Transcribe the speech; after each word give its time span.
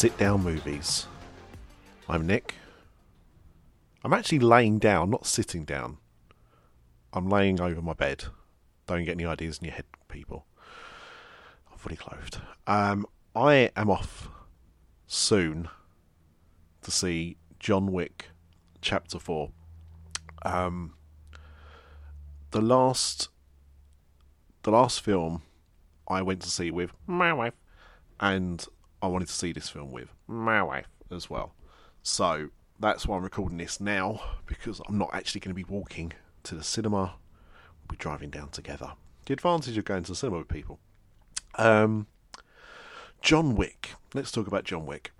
Sit 0.00 0.16
Down 0.16 0.42
Movies. 0.42 1.06
I'm 2.08 2.26
Nick. 2.26 2.54
I'm 4.02 4.14
actually 4.14 4.38
laying 4.38 4.78
down, 4.78 5.10
not 5.10 5.26
sitting 5.26 5.66
down. 5.66 5.98
I'm 7.12 7.28
laying 7.28 7.60
over 7.60 7.82
my 7.82 7.92
bed. 7.92 8.24
Don't 8.86 9.04
get 9.04 9.12
any 9.12 9.26
ideas 9.26 9.58
in 9.58 9.66
your 9.66 9.74
head, 9.74 9.84
people. 10.08 10.46
I'm 11.70 11.76
fully 11.76 11.96
clothed. 11.96 12.38
Um, 12.66 13.04
I 13.36 13.72
am 13.76 13.90
off 13.90 14.30
soon 15.06 15.68
to 16.80 16.90
see 16.90 17.36
John 17.58 17.92
Wick 17.92 18.30
Chapter 18.80 19.18
4. 19.18 19.50
Um, 20.46 20.94
the 22.52 22.62
last 22.62 23.28
the 24.62 24.70
last 24.70 25.02
film 25.02 25.42
I 26.08 26.22
went 26.22 26.40
to 26.40 26.48
see 26.48 26.70
with 26.70 26.92
my 27.06 27.34
wife, 27.34 27.52
and 28.18 28.66
I 29.02 29.06
wanted 29.06 29.28
to 29.28 29.34
see 29.34 29.52
this 29.52 29.68
film 29.68 29.92
with 29.92 30.08
my 30.26 30.62
wife 30.62 30.88
as 31.10 31.30
well. 31.30 31.54
So 32.02 32.48
that's 32.78 33.06
why 33.06 33.16
I'm 33.16 33.22
recording 33.22 33.58
this 33.58 33.80
now 33.80 34.20
because 34.46 34.80
I'm 34.88 34.98
not 34.98 35.10
actually 35.12 35.40
going 35.40 35.54
to 35.54 35.64
be 35.64 35.64
walking 35.64 36.12
to 36.44 36.54
the 36.54 36.64
cinema. 36.64 37.14
We'll 37.80 37.90
be 37.90 37.96
driving 37.96 38.30
down 38.30 38.50
together. 38.50 38.92
The 39.26 39.34
advantage 39.34 39.76
of 39.76 39.84
going 39.84 40.04
to 40.04 40.12
the 40.12 40.16
cinema 40.16 40.38
with 40.38 40.48
people. 40.48 40.78
Um, 41.56 42.06
John 43.22 43.54
Wick. 43.54 43.94
Let's 44.14 44.32
talk 44.32 44.46
about 44.46 44.64
John 44.64 44.86
Wick. 44.86 45.12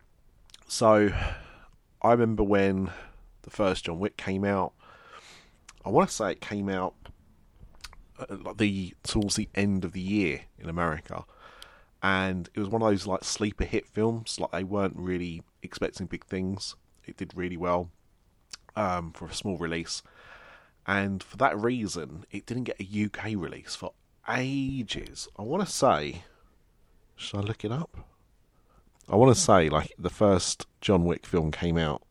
So 0.66 1.12
I 2.02 2.10
remember 2.10 2.42
when 2.42 2.90
the 3.42 3.50
first 3.50 3.84
John 3.84 3.98
Wick 3.98 4.16
came 4.16 4.44
out. 4.44 4.72
I 5.84 5.90
want 5.90 6.08
to 6.08 6.14
say 6.14 6.32
it 6.32 6.40
came 6.40 6.68
out 6.68 6.94
uh, 8.18 8.36
like 8.44 8.58
the 8.58 8.94
towards 9.02 9.36
the 9.36 9.48
end 9.54 9.84
of 9.84 9.92
the 9.92 10.00
year 10.00 10.42
in 10.58 10.68
America, 10.68 11.24
and 12.02 12.48
it 12.54 12.60
was 12.60 12.68
one 12.68 12.82
of 12.82 12.88
those 12.88 13.06
like 13.06 13.24
sleeper 13.24 13.64
hit 13.64 13.86
films. 13.86 14.38
Like 14.40 14.50
they 14.52 14.64
weren't 14.64 14.96
really 14.96 15.42
expecting 15.62 16.06
big 16.06 16.24
things. 16.24 16.76
It 17.04 17.16
did 17.16 17.32
really 17.34 17.56
well 17.56 17.90
um, 18.76 19.12
for 19.12 19.26
a 19.26 19.34
small 19.34 19.58
release, 19.58 20.02
and 20.86 21.22
for 21.22 21.36
that 21.38 21.58
reason, 21.58 22.24
it 22.30 22.46
didn't 22.46 22.64
get 22.64 22.80
a 22.80 23.04
UK 23.04 23.34
release 23.36 23.74
for 23.74 23.92
ages. 24.28 25.28
I 25.38 25.42
want 25.42 25.66
to 25.66 25.72
say, 25.72 26.22
should 27.16 27.38
I 27.38 27.42
look 27.42 27.64
it 27.64 27.72
up? 27.72 27.96
I 29.08 29.16
want 29.16 29.34
to 29.34 29.40
say 29.40 29.68
like 29.68 29.92
the 29.98 30.10
first 30.10 30.66
John 30.80 31.04
Wick 31.04 31.26
film 31.26 31.50
came 31.50 31.76
out 31.76 32.02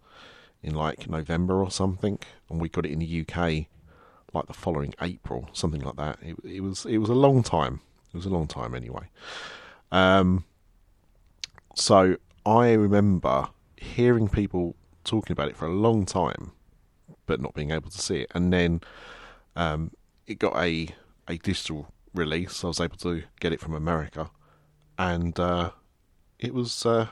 in 0.61 0.75
like 0.75 1.09
November 1.09 1.63
or 1.63 1.71
something, 1.71 2.19
and 2.49 2.59
we 2.59 2.69
got 2.69 2.85
it 2.85 2.91
in 2.91 2.99
the 2.99 3.25
UK 3.25 3.67
like 4.33 4.47
the 4.47 4.53
following 4.53 4.93
April, 5.01 5.49
something 5.53 5.81
like 5.81 5.95
that. 5.95 6.19
It, 6.21 6.35
it 6.43 6.61
was 6.61 6.85
it 6.85 6.97
was 6.97 7.09
a 7.09 7.15
long 7.15 7.43
time. 7.43 7.81
It 8.13 8.17
was 8.17 8.25
a 8.25 8.29
long 8.29 8.47
time 8.47 8.75
anyway. 8.75 9.09
Um, 9.91 10.45
so 11.75 12.17
I 12.45 12.71
remember 12.73 13.47
hearing 13.77 14.27
people 14.27 14.75
talking 15.03 15.31
about 15.31 15.49
it 15.49 15.57
for 15.57 15.65
a 15.65 15.73
long 15.73 16.05
time, 16.05 16.51
but 17.25 17.41
not 17.41 17.53
being 17.53 17.71
able 17.71 17.89
to 17.89 17.97
see 17.97 18.17
it. 18.21 18.31
And 18.35 18.51
then 18.51 18.81
um, 19.55 19.91
it 20.27 20.39
got 20.39 20.55
a 20.57 20.89
a 21.27 21.37
digital 21.37 21.93
release. 22.13 22.63
I 22.63 22.67
was 22.67 22.79
able 22.79 22.97
to 22.97 23.23
get 23.39 23.53
it 23.53 23.59
from 23.59 23.73
America, 23.73 24.31
and 24.97 25.39
uh, 25.39 25.71
it 26.39 26.53
was 26.53 26.85
uh, 26.85 27.07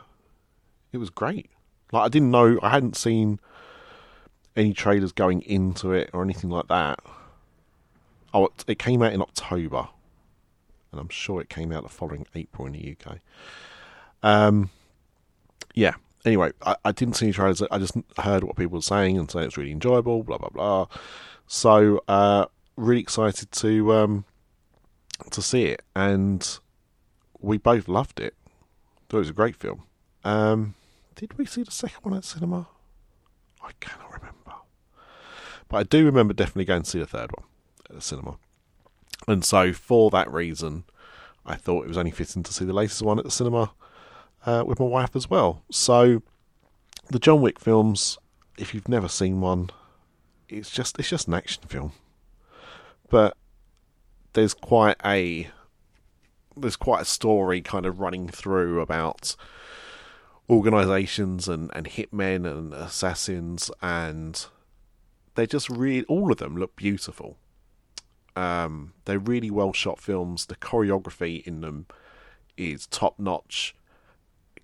it 0.92 0.98
was 0.98 1.10
great. 1.10 1.50
Like 1.92 2.04
I 2.06 2.10
didn't 2.10 2.32
know 2.32 2.60
I 2.62 2.70
hadn't 2.70 2.98
seen 2.98 3.40
any 4.56 4.74
trailers 4.74 5.12
going 5.12 5.42
into 5.44 5.92
it 5.92 6.10
or 6.14 6.24
anything 6.24 6.50
like 6.50 6.68
that. 6.68 7.00
Oh, 8.34 8.46
it, 8.46 8.66
it 8.68 8.80
came 8.80 9.02
out 9.02 9.14
in 9.14 9.22
October, 9.22 9.88
and 10.98 11.06
I'm 11.06 11.10
sure 11.10 11.40
it 11.40 11.50
came 11.50 11.72
out 11.72 11.84
the 11.84 11.90
following 11.90 12.26
April 12.34 12.66
in 12.66 12.74
the 12.74 12.96
UK. 13.00 13.20
Um, 14.24 14.72
yeah. 15.74 15.94
Anyway, 16.26 16.52
I, 16.66 16.76
I 16.84 16.92
didn't 16.92 17.16
see 17.16 17.28
any 17.28 17.34
trailers. 17.34 17.62
I 17.72 17.78
just 17.78 17.96
heard 18.18 18.44
what 18.44 18.56
people 18.56 18.78
were 18.78 18.82
saying 18.82 19.18
and 19.18 19.30
saying 19.30 19.46
it's 19.46 19.58
really 19.58 19.72
enjoyable. 19.72 20.24
Blah 20.24 20.40
blah 20.40 20.50
blah. 20.50 20.88
So, 21.46 22.02
uh, 22.08 22.48
really 22.76 23.00
excited 23.02 23.52
to 23.54 23.94
um, 23.94 24.26
to 25.30 25.42
see 25.42 25.66
it, 25.66 25.84
and 25.96 26.60
we 27.40 27.58
both 27.58 27.88
loved 27.88 28.20
it. 28.20 28.36
Thought 29.08 29.18
it 29.18 29.20
was 29.20 29.30
a 29.30 29.34
great 29.34 29.56
film. 29.56 29.84
Um, 30.26 30.74
did 31.16 31.38
we 31.38 31.46
see 31.46 31.64
the 31.64 31.72
second 31.72 32.00
one 32.04 32.18
at 32.18 32.26
cinema? 32.26 32.68
I 33.64 33.72
cannot 33.80 34.12
remember. 34.12 34.34
But 35.70 35.78
I 35.78 35.84
do 35.84 36.06
remember 36.06 36.34
definitely 36.34 36.66
going 36.66 36.84
to 36.84 36.90
see 36.90 37.00
the 37.00 37.06
third 37.06 37.32
one 37.38 37.48
at 37.90 37.96
the 37.96 38.02
cinema. 38.02 38.38
And 39.28 39.44
so, 39.44 39.74
for 39.74 40.10
that 40.12 40.32
reason, 40.32 40.86
I 41.46 41.56
thought 41.56 41.84
it 41.84 41.90
was 41.90 41.98
only 41.98 42.12
fitting 42.12 42.44
to 42.44 42.54
see 42.54 42.66
the 42.66 42.74
latest 42.74 43.02
one 43.02 43.20
at 43.20 43.26
the 43.26 43.32
cinema 43.32 43.74
uh, 44.46 44.64
with 44.66 44.80
my 44.80 44.86
wife 44.86 45.16
as 45.16 45.30
well. 45.30 45.64
So, 45.70 46.24
the 47.10 47.20
John 47.20 47.42
Wick 47.42 47.60
films, 47.60 48.18
if 48.58 48.74
you've 48.74 48.88
never 48.88 49.08
seen 49.08 49.42
one, 49.42 49.70
it's 50.48 50.70
just 50.70 50.98
it's 50.98 51.10
just 51.10 51.28
an 51.28 51.34
action 51.34 51.64
film. 51.68 51.92
But 53.10 53.36
there's 54.34 54.54
quite 54.54 54.98
a 55.04 55.50
there's 56.56 56.76
quite 56.76 57.02
a 57.02 57.06
story 57.06 57.62
kind 57.62 57.86
of 57.86 58.00
running 58.00 58.30
through 58.30 58.82
about 58.82 59.36
organizations 60.50 61.48
and, 61.48 61.70
and 61.76 61.88
hitmen 61.88 62.50
and 62.50 62.74
assassins 62.74 63.70
and 63.82 64.46
they're 65.36 65.46
just 65.46 65.70
really 65.70 66.06
all 66.06 66.32
of 66.32 66.38
them 66.38 66.56
look 66.56 66.76
beautiful 66.76 67.38
um, 68.38 68.94
they're 69.06 69.20
really 69.20 69.52
well 69.52 69.74
shot 69.74 70.00
films 70.00 70.46
the 70.46 70.56
choreography 70.56 71.46
in 71.46 71.62
them 71.62 71.88
is 72.56 72.88
top 72.88 73.18
notch 73.20 73.76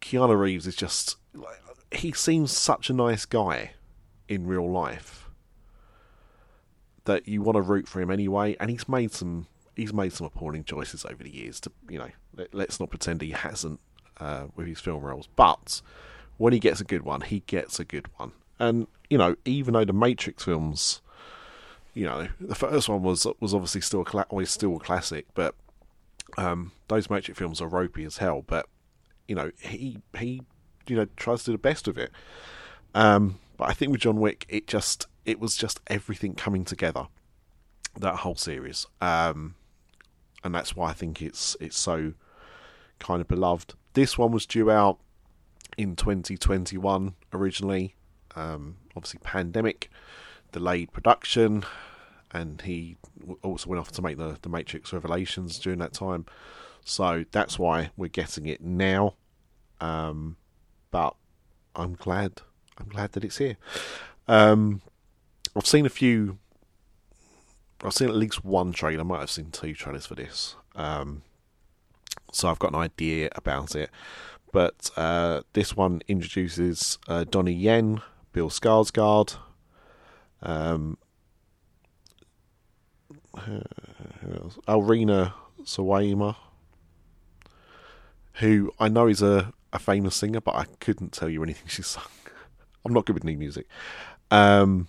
keanu 0.02 0.38
reeves 0.40 0.68
is 0.68 0.76
just 0.76 1.18
like, 1.34 1.60
he 1.92 2.12
seems 2.12 2.52
such 2.52 2.90
a 2.90 2.94
nice 2.94 3.26
guy 3.26 3.72
in 4.28 4.48
real 4.48 4.70
life 4.70 5.30
that 7.06 7.28
you 7.28 7.42
want 7.42 7.56
to 7.56 7.62
root 7.62 7.88
for 7.88 8.02
him 8.02 8.10
anyway 8.10 8.56
and 8.60 8.70
he's 8.70 8.88
made 8.88 9.12
some 9.12 9.48
he's 9.76 9.94
made 9.94 10.14
some 10.14 10.28
appalling 10.28 10.64
choices 10.64 11.06
over 11.06 11.24
the 11.24 11.34
years 11.34 11.60
to 11.60 11.72
you 11.90 11.98
know 11.98 12.10
let, 12.36 12.70
us 12.70 12.80
not 12.80 12.90
pretend 12.90 13.22
he 13.22 13.32
hasn't 13.32 13.80
uh, 14.20 14.46
with 14.56 14.68
his 14.68 14.80
film 14.80 15.04
roles. 15.04 15.28
But 15.36 15.82
when 16.38 16.54
he 16.54 16.60
gets 16.60 16.82
a 16.82 16.86
good 16.86 17.04
one, 17.04 17.22
he 17.22 17.42
gets 17.42 17.80
a 17.80 17.86
good 17.86 18.08
one. 18.18 18.32
And 18.60 18.88
you 19.10 19.18
know, 19.18 19.36
even 19.46 19.74
though 19.74 19.86
the 19.86 19.94
Matrix 19.94 20.44
films, 20.44 21.02
you 21.94 22.06
know, 22.06 22.28
the 22.40 22.56
first 22.56 22.90
one 22.90 23.04
was 23.04 23.28
was 23.40 23.54
obviously 23.54 23.82
still 23.82 24.06
always 24.30 24.50
still 24.50 24.76
a 24.76 24.80
classic, 24.80 25.28
but 25.34 25.56
um, 26.38 26.72
those 26.88 27.10
Matrix 27.10 27.38
films 27.38 27.62
are 27.62 27.68
ropey 27.68 28.04
as 28.04 28.18
hell. 28.18 28.44
But 28.46 28.68
you 29.28 29.36
know, 29.36 29.52
he 29.60 30.00
he 30.18 30.42
you 30.88 30.96
know 30.96 31.08
tries 31.16 31.44
to 31.44 31.46
do 31.48 31.52
the 31.54 31.58
best 31.60 31.88
of 31.88 31.98
it. 31.98 32.12
Um, 32.96 33.40
but 33.58 33.70
I 33.70 33.74
think 33.74 33.92
with 33.92 34.02
John 34.02 34.20
Wick, 34.20 34.46
it 34.50 34.68
just 34.68 35.08
it 35.26 35.40
was 35.40 35.56
just 35.56 35.80
everything 35.88 36.34
coming 36.34 36.66
together. 36.66 37.08
That 38.00 38.18
whole 38.18 38.36
series, 38.36 38.88
um, 39.02 39.54
and 40.44 40.56
that's 40.56 40.76
why 40.76 40.90
I 40.90 40.94
think 40.94 41.22
it's 41.22 41.56
it's 41.60 41.78
so 41.78 42.14
kind 42.98 43.22
of 43.22 43.28
beloved. 43.28 43.76
This 43.94 44.18
one 44.18 44.32
was 44.32 44.48
due 44.48 44.72
out 44.72 44.98
in 45.78 45.96
2021 45.96 47.14
originally. 47.34 47.96
Um, 48.36 48.78
obviously, 48.96 49.20
pandemic 49.24 49.92
delayed 50.52 50.92
production, 50.92 51.66
and 52.34 52.62
he 52.62 52.98
also 53.44 53.70
went 53.70 53.80
off 53.80 53.92
to 53.92 54.02
make 54.02 54.18
the, 54.18 54.38
the 54.42 54.50
Matrix 54.50 54.92
Revelations 54.92 55.60
during 55.60 55.80
that 55.80 55.94
time. 55.94 56.26
So 56.84 57.26
that's 57.32 57.58
why 57.60 57.92
we're 57.96 58.08
getting 58.08 58.46
it 58.48 58.62
now. 58.62 59.16
Um, 59.80 60.38
but 60.92 61.16
I'm 61.76 61.94
glad. 61.94 62.42
I'm 62.78 62.90
glad 62.90 63.14
that 63.14 63.24
it's 63.24 63.38
here. 63.38 63.58
Um, 64.28 64.82
I've 65.56 65.68
seen 65.68 65.86
a 65.86 65.90
few. 65.90 66.40
I've 67.84 67.94
seen 67.94 68.10
at 68.10 68.16
least 68.16 68.44
one 68.44 68.74
trailer. 68.74 69.02
I 69.02 69.04
might 69.04 69.20
have 69.20 69.30
seen 69.30 69.52
two 69.52 69.74
trailers 69.74 70.06
for 70.06 70.16
this. 70.16 70.56
Um, 70.76 71.22
so 72.32 72.50
I've 72.50 72.60
got 72.60 72.74
an 72.74 72.80
idea 72.80 73.30
about 73.36 73.76
it. 73.76 73.90
But 74.52 74.92
uh, 74.96 75.42
this 75.54 75.76
one 75.76 76.02
introduces 76.08 76.98
uh, 77.08 77.26
Donnie 77.26 77.54
Yen, 77.54 78.02
Bill 78.32 78.50
Skarsgård, 78.50 79.38
um, 80.42 80.98
Alrina 83.36 85.34
Sawayama, 85.64 86.36
who 88.34 88.72
I 88.80 88.88
know 88.88 89.08
is 89.08 89.22
a, 89.22 89.54
a 89.72 89.80
famous 89.80 90.16
singer, 90.16 90.42
but 90.42 90.56
I 90.56 90.66
couldn't 90.80 91.14
tell 91.14 91.30
you 91.30 91.44
anything 91.44 91.66
she's 91.68 91.88
sung. 91.88 92.04
I'm 92.86 92.94
not 92.94 93.06
good 93.06 93.14
with 93.14 93.24
new 93.24 93.38
music. 93.38 93.68
Um, 94.30 94.88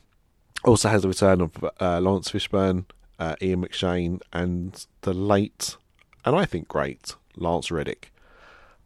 also 0.64 0.88
has 0.88 1.02
the 1.02 1.08
return 1.08 1.40
of 1.40 1.52
uh, 1.80 2.00
Laurence 2.00 2.30
Fishburne, 2.30 2.86
uh, 3.18 3.36
Ian 3.40 3.64
McShane, 3.66 4.20
and 4.32 4.86
the 5.02 5.12
late, 5.12 5.76
and 6.24 6.34
I 6.34 6.44
think 6.44 6.68
great, 6.68 7.14
Lance 7.36 7.70
Reddick, 7.70 8.12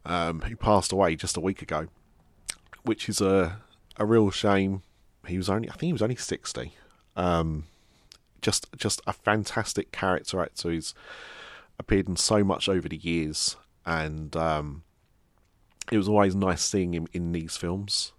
um, 0.05 0.41
who 0.41 0.55
passed 0.55 0.91
away 0.91 1.15
just 1.15 1.37
a 1.37 1.41
week 1.41 1.61
ago, 1.61 1.87
which 2.83 3.09
is 3.09 3.21
a 3.21 3.61
a 3.97 4.05
real 4.05 4.31
shame. 4.31 4.81
He 5.27 5.37
was 5.37 5.49
only, 5.49 5.69
I 5.69 5.73
think, 5.73 5.87
he 5.89 5.93
was 5.93 6.01
only 6.01 6.15
sixty. 6.15 6.73
Um, 7.15 7.65
just 8.41 8.67
just 8.77 9.01
a 9.07 9.13
fantastic 9.13 9.91
character 9.91 10.41
actor 10.41 10.69
who's 10.69 10.93
appeared 11.77 12.07
in 12.07 12.15
so 12.15 12.43
much 12.43 12.67
over 12.67 12.89
the 12.89 12.97
years, 12.97 13.55
and 13.85 14.35
um, 14.35 14.83
it 15.91 15.97
was 15.97 16.07
always 16.07 16.35
nice 16.35 16.63
seeing 16.63 16.93
him 16.93 17.07
in 17.13 17.31
these 17.31 17.57
films. 17.57 18.13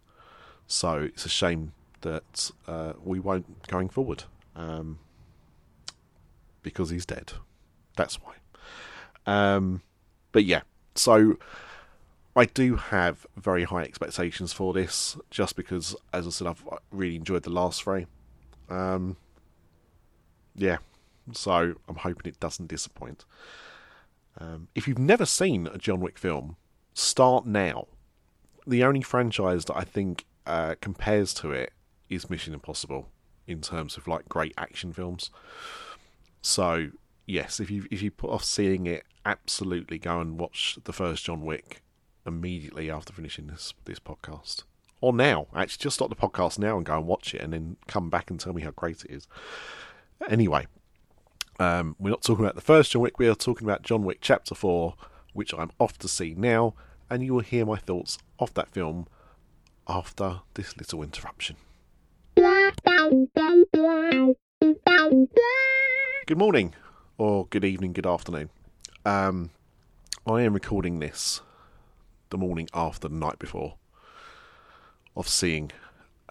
So 0.67 1.01
it's 1.01 1.25
a 1.25 1.29
shame 1.29 1.73
that 2.03 2.51
uh, 2.67 2.95
we 3.03 3.21
won't 3.21 3.67
going 3.67 3.89
forward 3.89 4.25
um, 4.57 4.99
because 6.63 6.91
he's 6.91 7.07
dead. 7.07 7.33
That's 7.97 8.17
why. 8.17 8.35
Um, 9.27 9.83
but 10.33 10.45
yeah, 10.45 10.63
so 10.95 11.37
I 12.37 12.45
do 12.45 12.77
have 12.77 13.27
very 13.37 13.65
high 13.65 13.83
expectations 13.83 14.53
for 14.53 14.73
this, 14.73 15.17
just 15.31 15.57
because, 15.57 15.97
as 16.13 16.27
I 16.27 16.31
said, 16.31 16.47
I've 16.47 16.65
really 16.91 17.17
enjoyed 17.17 17.43
the 17.43 17.51
last 17.51 17.83
three. 17.83 18.07
Um, 18.69 19.17
yeah, 20.55 20.79
so 21.32 21.75
I'm 21.88 21.97
hoping 21.97 22.31
it 22.31 22.41
doesn't 22.41 22.69
disappoint. 22.69 23.25
Um, 24.38 24.69
if 24.75 24.87
you've 24.87 24.99
never 24.99 25.26
seen 25.26 25.67
a 25.67 25.79
John 25.79 26.00
Wick 26.00 26.19
film, 26.19 26.56
start 26.94 27.47
now. 27.47 27.88
The 28.67 28.85
only 28.85 29.02
franchise 29.02 29.64
that 29.67 29.76
I 29.76 29.85
think 29.85 30.26
uh, 30.47 30.75
compares 30.81 31.35
to 31.35 31.52
it 31.52 31.73
is 32.08 32.31
Mission 32.31 32.55
Impossible 32.55 33.08
in 33.47 33.61
terms 33.61 33.97
of 33.97 34.06
like 34.06 34.29
great 34.29 34.55
action 34.56 34.93
films. 34.93 35.31
So 36.43 36.91
yes, 37.26 37.61
if 37.61 37.70
you 37.70 37.87
if 37.91 38.02
you 38.02 38.11
put 38.11 38.31
off 38.31 38.44
seeing 38.44 38.87
it, 38.87 39.05
absolutely 39.25 39.99
go 39.99 40.20
and 40.20 40.38
watch 40.38 40.79
the 40.85 40.93
first 40.93 41.25
John 41.25 41.43
Wick 41.43 41.82
immediately 42.26 42.91
after 42.91 43.12
finishing 43.12 43.47
this 43.47 43.75
this 43.85 43.99
podcast. 43.99 44.64
Or 45.02 45.14
now, 45.14 45.47
actually, 45.55 45.85
just 45.85 45.97
stop 45.97 46.11
the 46.11 46.14
podcast 46.14 46.58
now 46.58 46.76
and 46.76 46.85
go 46.85 46.97
and 46.97 47.06
watch 47.06 47.35
it, 47.35 47.41
and 47.41 47.52
then 47.52 47.76
come 47.87 48.11
back 48.11 48.31
and 48.31 48.38
tell 48.38 48.52
me 48.52 48.62
how 48.62 48.70
great 48.70 49.05
it 49.05 49.11
is. 49.11 49.26
Anyway, 50.29 50.67
um, 51.59 51.97
we're 51.99 52.11
not 52.11 52.23
talking 52.23 52.45
about 52.45 52.55
the 52.55 52.61
first 52.61 52.93
John 52.93 53.03
Wick. 53.03 53.19
We 53.19 53.29
are 53.29 53.35
talking 53.35 53.67
about 53.67 53.83
John 53.83 54.05
Wick 54.05 54.19
Chapter 54.21 54.55
Four, 54.55 54.95
which 55.33 55.55
I'm 55.55 55.71
off 55.79 55.99
to 55.99 56.09
see 56.09 56.35
now, 56.37 56.75
and 57.09 57.25
you 57.25 57.33
will 57.35 57.41
hear 57.41 57.65
my 57.65 57.77
thoughts 57.77 58.19
of 58.39 58.53
that 58.55 58.69
film 58.69 59.07
after 59.89 60.41
this 60.55 60.77
little 60.77 61.03
interruption. 61.03 61.57
Good 66.27 66.39
morning, 66.39 66.75
or 67.17 67.47
good 67.47 67.65
evening, 67.65 67.93
good 67.95 68.07
afternoon. 68.07 68.51
Um, 69.05 69.51
I 70.27 70.43
am 70.43 70.53
recording 70.53 70.99
this 70.99 71.41
the 72.29 72.39
morning 72.39 72.69
after 72.75 73.09
the 73.09 73.15
night 73.15 73.39
before 73.39 73.75
of 75.17 75.27
seeing 75.27 75.73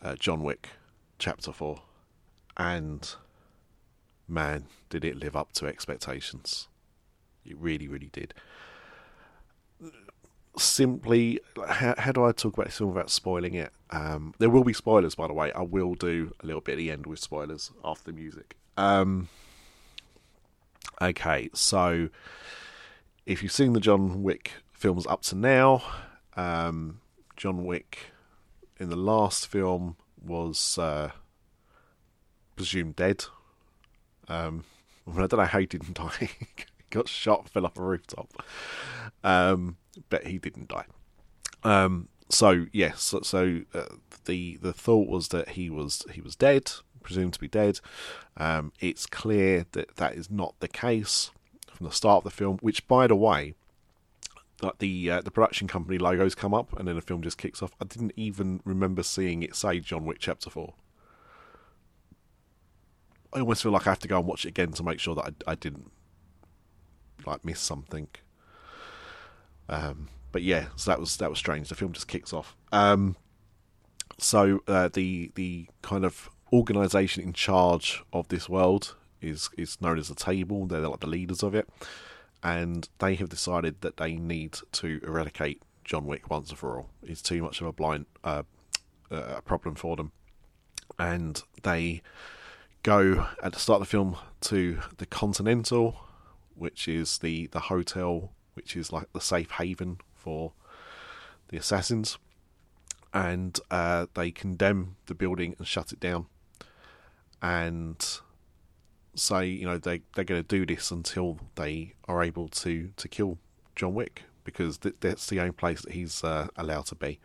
uh, 0.02 0.16
John 0.16 0.44
Wick 0.44 0.70
Chapter 1.18 1.52
4, 1.52 1.82
and 2.56 3.16
man, 4.30 4.66
did 4.90 5.06
it 5.06 5.16
live 5.16 5.36
up 5.36 5.52
to 5.54 5.66
expectations. 5.66 6.68
It 7.46 7.58
really, 7.58 7.88
really 7.88 8.10
did. 8.12 8.34
Simply, 10.58 11.40
how, 11.68 11.96
how 11.98 12.12
do 12.12 12.24
I 12.26 12.32
talk 12.32 12.54
about 12.54 12.68
this 12.68 12.78
film 12.78 12.94
without 12.94 13.10
spoiling 13.10 13.54
it? 13.54 13.72
Um, 13.92 14.34
there 14.40 14.50
will 14.50 14.64
be 14.64 14.74
spoilers, 14.74 15.16
by 15.16 15.28
the 15.28 15.34
way. 15.34 15.52
I 15.54 15.62
will 15.62 15.96
do 15.96 16.34
a 16.42 16.46
little 16.46 16.62
bit 16.62 16.74
at 16.74 16.78
the 16.78 16.92
end 16.92 17.06
with 17.08 17.20
spoilers 17.20 17.72
after 17.84 18.12
the 18.12 18.18
music. 18.18 18.58
Um, 18.78 19.30
okay, 21.02 21.50
so 21.54 22.10
if 23.26 23.42
you've 23.42 23.52
seen 23.52 23.74
the 23.74 23.80
John 23.80 24.24
Wick 24.24 24.52
films 24.74 25.08
up 25.08 25.22
to 25.24 25.36
now, 25.36 25.84
um, 26.36 27.00
John 27.38 27.66
Wick 27.66 28.12
in 28.80 28.90
the 28.90 28.96
last 28.96 29.48
film 29.48 29.98
was 30.22 30.78
uh, 30.78 31.12
presumed 32.56 32.96
dead. 32.96 33.26
Um, 34.30 34.64
I 35.08 35.28
don't 35.28 35.34
know 35.34 35.46
how 35.46 35.60
he 35.60 35.66
didn't 35.66 35.96
die. 35.96 36.12
he 36.20 36.48
got 36.90 37.08
shot, 37.08 37.50
fell 37.50 37.66
off 37.66 37.78
a 37.78 37.82
rooftop. 37.82 38.44
Um, 39.24 39.78
but 40.10 40.28
he 40.28 40.38
didn't 40.38 40.70
die. 40.70 40.86
Um, 41.64 42.08
so 42.30 42.68
yes, 42.72 43.02
so, 43.02 43.22
so 43.22 43.62
uh, 43.74 43.86
the 44.26 44.58
the 44.62 44.74
thought 44.74 45.10
was 45.10 45.30
that 45.30 45.50
he 45.50 45.70
was 45.70 46.04
he 46.12 46.22
was 46.22 46.36
dead, 46.36 46.72
presumed 47.02 47.34
to 47.34 47.40
be 47.40 47.48
dead. 47.48 47.80
Um, 48.38 48.72
it's 48.80 49.06
clear 49.06 49.66
that 49.72 49.96
that 49.98 50.14
is 50.14 50.30
not 50.30 50.56
the 50.60 50.68
case 50.68 51.32
from 51.74 51.88
the 51.88 51.92
start 51.92 52.20
of 52.20 52.24
the 52.26 52.38
film. 52.38 52.60
Which, 52.62 52.88
by 52.88 53.08
the 53.08 53.16
way, 53.16 53.56
like 54.62 54.78
the 54.78 55.12
uh, 55.12 55.22
the 55.22 55.32
production 55.32 55.68
company 55.68 55.98
logos 55.98 56.36
come 56.36 56.54
up 56.54 56.78
and 56.78 56.88
then 56.88 56.96
the 56.96 57.02
film 57.02 57.22
just 57.22 57.38
kicks 57.38 57.62
off. 57.62 57.72
I 57.82 57.86
didn't 57.86 58.14
even 58.16 58.62
remember 58.64 59.04
seeing 59.04 59.44
it 59.44 59.56
say 59.56 59.80
John 59.80 60.06
Wick 60.06 60.18
Chapter 60.20 60.50
Four. 60.50 60.74
I 63.34 63.40
almost 63.40 63.64
feel 63.64 63.72
like 63.72 63.88
I 63.88 63.92
have 63.92 64.00
to 64.00 64.08
go 64.08 64.18
and 64.18 64.28
watch 64.28 64.46
it 64.46 64.50
again 64.50 64.72
to 64.74 64.84
make 64.84 65.00
sure 65.00 65.16
that 65.16 65.34
I, 65.48 65.52
I 65.52 65.56
didn't 65.56 65.92
like 67.26 67.46
miss 67.46 67.60
something. 67.60 68.08
Um, 69.68 70.10
but 70.32 70.42
yeah, 70.42 70.68
so 70.76 70.92
that 70.92 71.00
was 71.00 71.18
that 71.18 71.30
was 71.30 71.40
strange. 71.40 71.70
The 71.70 71.76
film 71.76 71.94
just 71.94 72.08
kicks 72.08 72.34
off. 72.34 72.56
Um, 72.72 73.16
so 74.18 74.62
uh, 74.68 74.90
the 74.92 75.32
the 75.36 75.68
kind 75.82 76.06
of 76.06 76.30
organization 76.52 77.24
in 77.24 77.34
charge 77.34 78.04
of 78.12 78.28
this 78.30 78.50
world 78.50 78.96
is 79.22 79.50
is 79.58 79.80
known 79.82 80.00
as 80.00 80.08
the 80.08 80.16
Table. 80.16 80.66
They're 80.66 80.88
like 80.88 81.02
the 81.02 81.08
leaders 81.08 81.44
of 81.44 81.54
it 81.54 81.70
and 82.44 82.88
they 83.00 83.16
have 83.16 83.30
decided 83.30 83.82
that 83.82 83.98
they 83.98 84.16
need 84.16 84.58
to 84.72 85.00
eradicate 85.04 85.62
John 85.84 86.06
Wick 86.06 86.30
once 86.30 86.50
and 86.50 86.58
for 86.58 86.78
all. 86.78 86.90
It's 87.04 87.22
too 87.22 87.42
much 87.42 87.62
of 87.62 87.68
a 87.68 87.74
blind 87.74 88.06
uh, 88.24 88.44
uh, 89.12 89.42
problem 89.42 89.76
for 89.76 89.96
them, 89.96 90.12
and 90.98 91.42
they 91.64 92.02
go 92.84 93.28
at 93.44 93.54
the 93.54 93.60
start 93.60 93.82
of 93.82 93.88
the 93.88 93.92
film 93.92 94.18
to 94.42 94.80
the 94.98 95.06
Continental, 95.06 96.00
which 96.56 96.88
is 96.88 97.20
the 97.20 97.48
the 97.48 97.62
hotel, 97.62 98.32
which 98.54 98.76
is 98.76 98.92
like 98.92 99.12
the 99.14 99.22
safe 99.22 99.52
haven 99.52 100.00
for 100.14 100.54
the 101.50 101.58
assassins, 101.58 102.18
and 103.14 103.60
uh, 103.72 104.06
they 104.14 104.32
condemn 104.32 104.96
the 105.08 105.16
building 105.16 105.56
and 105.58 105.68
shut 105.68 105.92
it 105.92 106.00
down, 106.00 106.28
and 107.42 108.20
say 109.16 109.48
you 109.48 109.66
know 109.66 109.78
they 109.78 110.02
they're 110.16 110.24
going 110.24 110.42
to 110.42 110.48
do 110.48 110.66
this 110.66 110.92
until 110.92 111.40
they 111.56 111.94
are 112.08 112.24
able 112.24 112.48
to 112.48 112.92
to 112.96 113.08
kill 113.08 113.38
John 113.76 113.94
Wick 113.94 114.24
because 114.44 114.78
th- 114.80 114.96
that's 115.00 115.28
the 115.28 115.40
only 115.40 115.52
place 115.52 115.82
that 115.82 115.92
he's 115.92 116.24
uh, 116.24 116.48
allowed 116.56 116.86
to 116.88 116.96
be, 116.96 117.20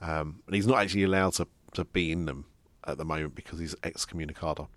um, 0.00 0.42
and 0.46 0.54
he's 0.54 0.66
not 0.66 0.78
actually 0.78 1.04
allowed 1.04 1.34
to 1.34 1.46
to 1.74 1.84
be 1.84 2.10
in 2.12 2.26
them 2.26 2.46
at 2.86 2.98
the 2.98 3.04
moment 3.04 3.34
because 3.34 3.58
he's 3.58 3.74
excommunicado. 3.76 4.68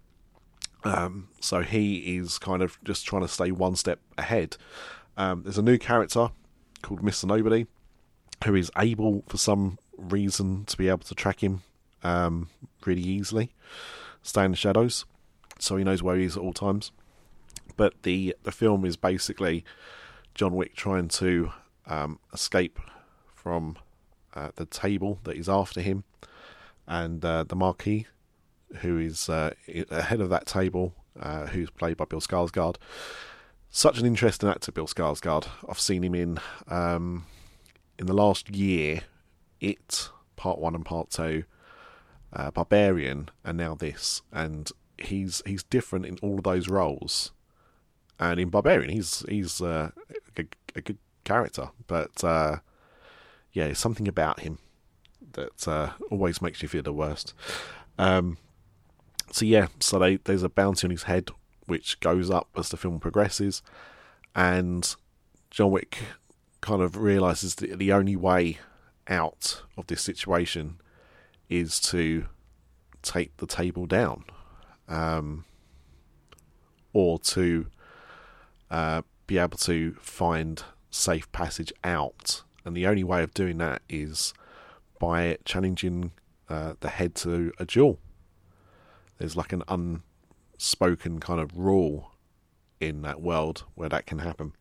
Um, 0.84 1.30
so 1.42 1.62
he 1.62 2.18
is 2.18 2.38
kind 2.38 2.62
of 2.62 2.78
just 2.84 3.06
trying 3.06 3.24
to 3.24 3.28
stay 3.28 3.52
one 3.52 3.76
step 3.76 4.00
ahead. 4.18 4.58
Um, 5.18 5.44
there's 5.44 5.58
a 5.58 5.64
new 5.64 5.78
character 5.78 6.30
called 6.82 7.04
Mister 7.04 7.28
Nobody 7.28 7.68
who 8.46 8.56
is 8.56 8.72
able, 8.78 9.24
for 9.28 9.38
some 9.38 9.80
reason, 9.98 10.66
to 10.66 10.78
be 10.78 10.88
able 10.88 11.00
to 11.00 11.16
track 11.16 11.44
him 11.44 11.64
um, 12.04 12.50
really 12.86 13.02
easily, 13.02 13.52
stay 14.22 14.46
in 14.46 14.52
the 14.52 14.58
shadows 14.58 15.06
so 15.60 15.76
he 15.76 15.84
knows 15.84 16.04
where 16.04 16.16
he 16.18 16.24
is 16.24 16.38
at 16.38 16.44
all 16.44 16.54
times. 16.54 16.92
But 17.76 18.04
the 18.04 18.36
the 18.44 18.52
film 18.52 18.86
is 18.86 18.96
basically 18.96 19.66
John 20.36 20.54
Wick 20.56 20.76
trying 20.76 21.08
to 21.10 21.52
um, 21.88 22.20
escape 22.34 22.80
from 23.34 23.78
uh, 24.36 24.52
the 24.56 24.66
table 24.66 25.20
that 25.24 25.36
is 25.36 25.50
after 25.50 25.82
him, 25.82 26.04
and 26.88 27.24
uh, 27.24 27.44
the 27.44 27.56
Marquis, 27.56 28.08
who 28.78 28.98
is 28.98 29.30
uh, 29.30 29.52
ahead 29.92 30.22
of 30.22 30.30
that 30.30 30.46
table, 30.46 30.94
uh, 31.20 31.48
who's 31.48 31.70
played 31.70 31.98
by 31.98 32.06
Bill 32.06 32.22
Skarsgård. 32.22 32.78
Such 33.70 34.00
an 34.00 34.06
interesting 34.06 34.50
actor, 34.50 34.72
Bill 34.72 34.88
Skarsgård. 34.88 35.48
I've 35.68 35.80
seen 35.80 36.04
him 36.04 36.16
in 36.16 36.40
um, 36.68 37.26
in 38.00 38.06
the 38.06 38.14
last 38.14 38.50
year, 38.50 39.02
It 39.60 40.10
Part 40.36 40.60
One 40.60 40.76
and 40.76 40.86
Part 40.86 41.10
Two, 41.10 41.44
uh, 42.32 42.52
Barbarian, 42.52 43.30
and 43.44 43.58
now 43.58 43.76
this, 43.76 44.22
and 44.32 44.72
he's 44.98 45.42
he's 45.46 45.64
different 45.64 46.06
in 46.06 46.18
all 46.22 46.38
of 46.38 46.44
those 46.44 46.70
roles. 46.70 47.32
And 48.20 48.40
in 48.40 48.50
Barbarian, 48.50 48.90
he's 48.90 49.26
he's 49.28 49.62
uh, 49.62 49.92
a, 50.38 50.46
a, 50.76 50.82
good 50.82 50.98
character, 51.24 51.70
but 51.86 52.24
uh, 52.24 52.58
yeah, 53.52 53.74
something 53.74 54.08
about 54.08 54.40
him 54.40 54.60
that 55.34 55.68
uh, 55.68 55.92
always 56.10 56.42
makes 56.42 56.62
you 56.62 56.68
feel 56.68 56.84
the 56.84 56.94
worst. 56.94 57.34
Um, 57.98 58.38
so 59.32 59.46
yeah, 59.46 59.68
so 59.80 60.00
they, 60.00 60.18
there's 60.18 60.44
a 60.44 60.50
bounty 60.50 60.88
on 60.88 60.92
his 60.92 61.04
head 61.04 61.30
which 61.66 62.00
goes 62.00 62.30
up 62.30 62.48
as 62.58 62.70
the 62.70 62.78
film 62.78 63.00
progresses, 63.00 63.62
and 64.36 64.96
John 65.52 65.72
Wick 65.72 66.00
kind 66.62 66.82
of 66.82 66.98
realizes 66.98 67.56
that 67.56 67.78
the 67.78 67.92
only 67.92 68.16
way 68.16 68.58
out 69.08 69.64
of 69.78 69.88
this 69.88 70.02
situation 70.02 70.80
is 71.50 71.80
to 71.80 72.26
take 73.02 73.36
the 73.38 73.48
table 73.48 73.86
down 73.86 74.24
um, 74.88 75.46
or 76.94 77.20
to 77.20 77.68
uh, 78.70 79.02
be 79.28 79.38
able 79.38 79.58
to 79.58 79.94
find 80.02 80.64
safe 80.90 81.32
passage 81.32 81.72
out. 81.84 82.44
And 82.66 82.76
the 82.76 82.88
only 82.88 83.04
way 83.04 83.24
of 83.24 83.34
doing 83.34 83.58
that 83.60 83.82
is 83.88 84.34
by 85.00 85.38
challenging 85.46 86.12
uh, 86.50 86.74
the 86.80 86.90
head 86.90 87.16
to 87.16 87.52
a 87.60 87.66
duel. 87.66 88.00
There's 89.18 89.36
like 89.36 89.54
an 89.54 89.64
unspoken 89.68 91.20
kind 91.20 91.40
of 91.40 91.58
rule 91.58 92.12
in 92.80 93.02
that 93.02 93.22
world 93.22 93.64
where 93.76 93.90
that 93.90 94.06
can 94.06 94.20
happen. 94.20 94.54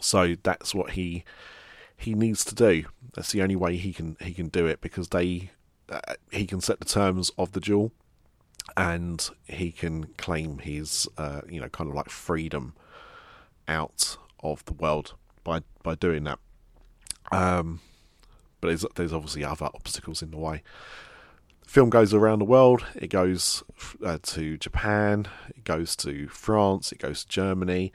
So 0.00 0.36
that's 0.42 0.74
what 0.74 0.92
he 0.92 1.24
he 1.96 2.14
needs 2.14 2.44
to 2.46 2.54
do. 2.54 2.84
That's 3.14 3.32
the 3.32 3.42
only 3.42 3.56
way 3.56 3.76
he 3.76 3.92
can 3.92 4.16
he 4.20 4.32
can 4.32 4.48
do 4.48 4.66
it 4.66 4.80
because 4.80 5.08
they 5.08 5.50
uh, 5.88 6.00
he 6.30 6.46
can 6.46 6.60
set 6.60 6.78
the 6.78 6.86
terms 6.86 7.30
of 7.36 7.52
the 7.52 7.60
duel, 7.60 7.92
and 8.76 9.28
he 9.46 9.70
can 9.70 10.04
claim 10.16 10.58
his 10.58 11.08
uh, 11.18 11.42
you 11.48 11.60
know 11.60 11.68
kind 11.68 11.90
of 11.90 11.94
like 11.96 12.08
freedom 12.08 12.74
out 13.68 14.16
of 14.40 14.64
the 14.64 14.72
world 14.72 15.14
by 15.44 15.60
by 15.82 15.94
doing 15.94 16.24
that. 16.24 16.38
Um, 17.30 17.80
but 18.62 18.68
there's 18.68 18.86
there's 18.94 19.12
obviously 19.12 19.44
other 19.44 19.66
obstacles 19.66 20.22
in 20.22 20.30
the 20.30 20.38
way. 20.38 20.62
Film 21.66 21.90
goes 21.90 22.14
around 22.14 22.38
the 22.38 22.46
world. 22.46 22.84
It 22.94 23.08
goes 23.08 23.62
uh, 24.04 24.18
to 24.22 24.56
Japan. 24.56 25.26
It 25.50 25.64
goes 25.64 25.94
to 25.96 26.28
France. 26.28 26.92
It 26.92 26.98
goes 26.98 27.24
to 27.24 27.28
Germany. 27.28 27.92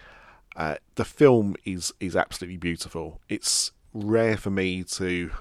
Uh, 0.55 0.75
the 0.95 1.05
film 1.05 1.55
is 1.65 1.93
is 2.00 2.15
absolutely 2.15 2.57
beautiful. 2.57 3.21
It's 3.29 3.71
rare 3.93 4.38
for 4.38 4.50
me 4.51 4.83
to 4.83 5.31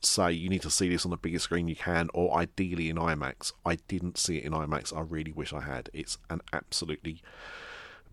say 0.00 0.32
you 0.32 0.48
need 0.48 0.62
to 0.62 0.70
see 0.70 0.88
this 0.88 1.06
on 1.06 1.10
the 1.10 1.16
biggest 1.16 1.44
screen 1.44 1.68
you 1.68 1.76
can, 1.76 2.08
or 2.12 2.36
ideally 2.36 2.90
in 2.90 2.96
IMAX. 2.96 3.52
I 3.64 3.76
didn't 3.88 4.18
see 4.18 4.38
it 4.38 4.44
in 4.44 4.52
IMAX. 4.52 4.94
I 4.94 5.00
really 5.00 5.32
wish 5.32 5.52
I 5.52 5.60
had. 5.60 5.88
It's 5.92 6.18
an 6.28 6.40
absolutely 6.52 7.22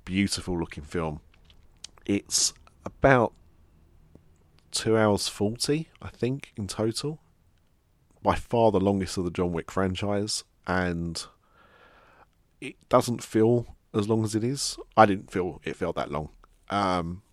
beautiful 0.06 0.60
looking 0.60 0.84
film. 0.84 1.22
It's 2.06 2.54
about 2.86 3.34
two 4.72 4.98
hours 4.98 5.28
forty, 5.28 5.90
I 6.02 6.10
think, 6.10 6.54
in 6.58 6.68
total. 6.68 7.20
By 8.24 8.36
far 8.36 8.72
the 8.72 8.80
longest 8.80 9.18
of 9.18 9.24
the 9.24 9.32
John 9.32 9.52
Wick 9.52 9.72
franchise, 9.72 10.44
and 10.68 11.24
it 12.60 12.76
doesn't 12.88 13.24
feel 13.24 13.76
as 13.94 14.08
long 14.08 14.24
as 14.24 14.36
it 14.36 14.44
is. 14.44 14.78
I 14.96 15.06
didn't 15.06 15.32
feel 15.32 15.60
it 15.64 15.76
felt 15.76 15.96
that 15.96 16.12
long. 16.12 16.30
Um, 16.70 17.24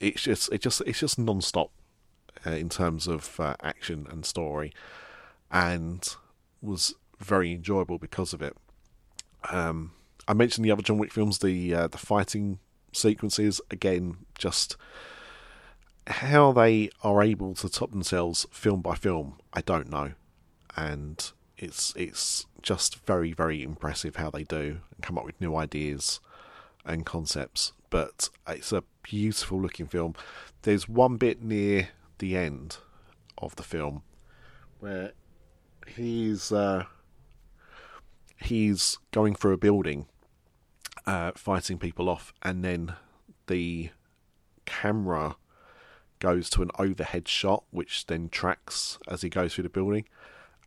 it's 0.00 0.22
just 0.22 0.52
it 0.52 0.60
just 0.60 0.80
it's 0.82 0.98
just 0.98 1.18
non-stop 1.18 1.70
uh, 2.44 2.50
in 2.50 2.68
terms 2.68 3.06
of 3.06 3.38
uh, 3.38 3.54
action 3.62 4.06
and 4.10 4.26
story, 4.26 4.72
and 5.50 6.16
was 6.60 6.94
very 7.20 7.52
enjoyable 7.52 7.98
because 7.98 8.32
of 8.32 8.42
it. 8.42 8.56
Um, 9.50 9.92
I 10.26 10.34
mentioned 10.34 10.64
the 10.64 10.72
other 10.72 10.82
John 10.82 10.98
Wick 10.98 11.12
films, 11.12 11.38
the 11.38 11.74
uh, 11.74 11.86
the 11.86 11.98
fighting 11.98 12.58
sequences. 12.92 13.60
Again, 13.70 14.18
just 14.36 14.76
how 16.06 16.52
they 16.52 16.90
are 17.02 17.22
able 17.22 17.54
to 17.54 17.68
top 17.68 17.90
themselves 17.90 18.46
film 18.50 18.80
by 18.80 18.94
film, 18.94 19.38
I 19.52 19.60
don't 19.60 19.90
know, 19.90 20.12
and 20.76 21.30
it's 21.56 21.94
it's 21.96 22.46
just 22.60 23.04
very 23.06 23.32
very 23.32 23.62
impressive 23.62 24.16
how 24.16 24.30
they 24.30 24.44
do 24.44 24.80
and 24.94 25.02
come 25.02 25.18
up 25.18 25.24
with 25.24 25.40
new 25.40 25.54
ideas 25.56 26.20
and 26.84 27.06
concepts. 27.06 27.72
But 27.90 28.30
it's 28.48 28.72
a 28.72 28.84
beautiful 29.02 29.60
looking 29.60 29.86
film. 29.86 30.14
There's 30.62 30.88
one 30.88 31.16
bit 31.16 31.42
near 31.42 31.90
the 32.18 32.36
end 32.36 32.78
of 33.38 33.56
the 33.56 33.62
film 33.62 34.02
where 34.80 35.12
he's 35.86 36.50
uh, 36.52 36.84
he's 38.36 38.98
going 39.10 39.34
through 39.34 39.52
a 39.52 39.58
building, 39.58 40.06
uh, 41.06 41.32
fighting 41.34 41.78
people 41.78 42.08
off, 42.08 42.32
and 42.42 42.64
then 42.64 42.94
the 43.46 43.90
camera 44.64 45.36
goes 46.22 46.48
to 46.48 46.62
an 46.62 46.70
overhead 46.78 47.26
shot, 47.26 47.64
which 47.72 48.06
then 48.06 48.28
tracks 48.28 48.96
as 49.08 49.22
he 49.22 49.28
goes 49.28 49.52
through 49.52 49.64
the 49.64 49.68
building, 49.68 50.04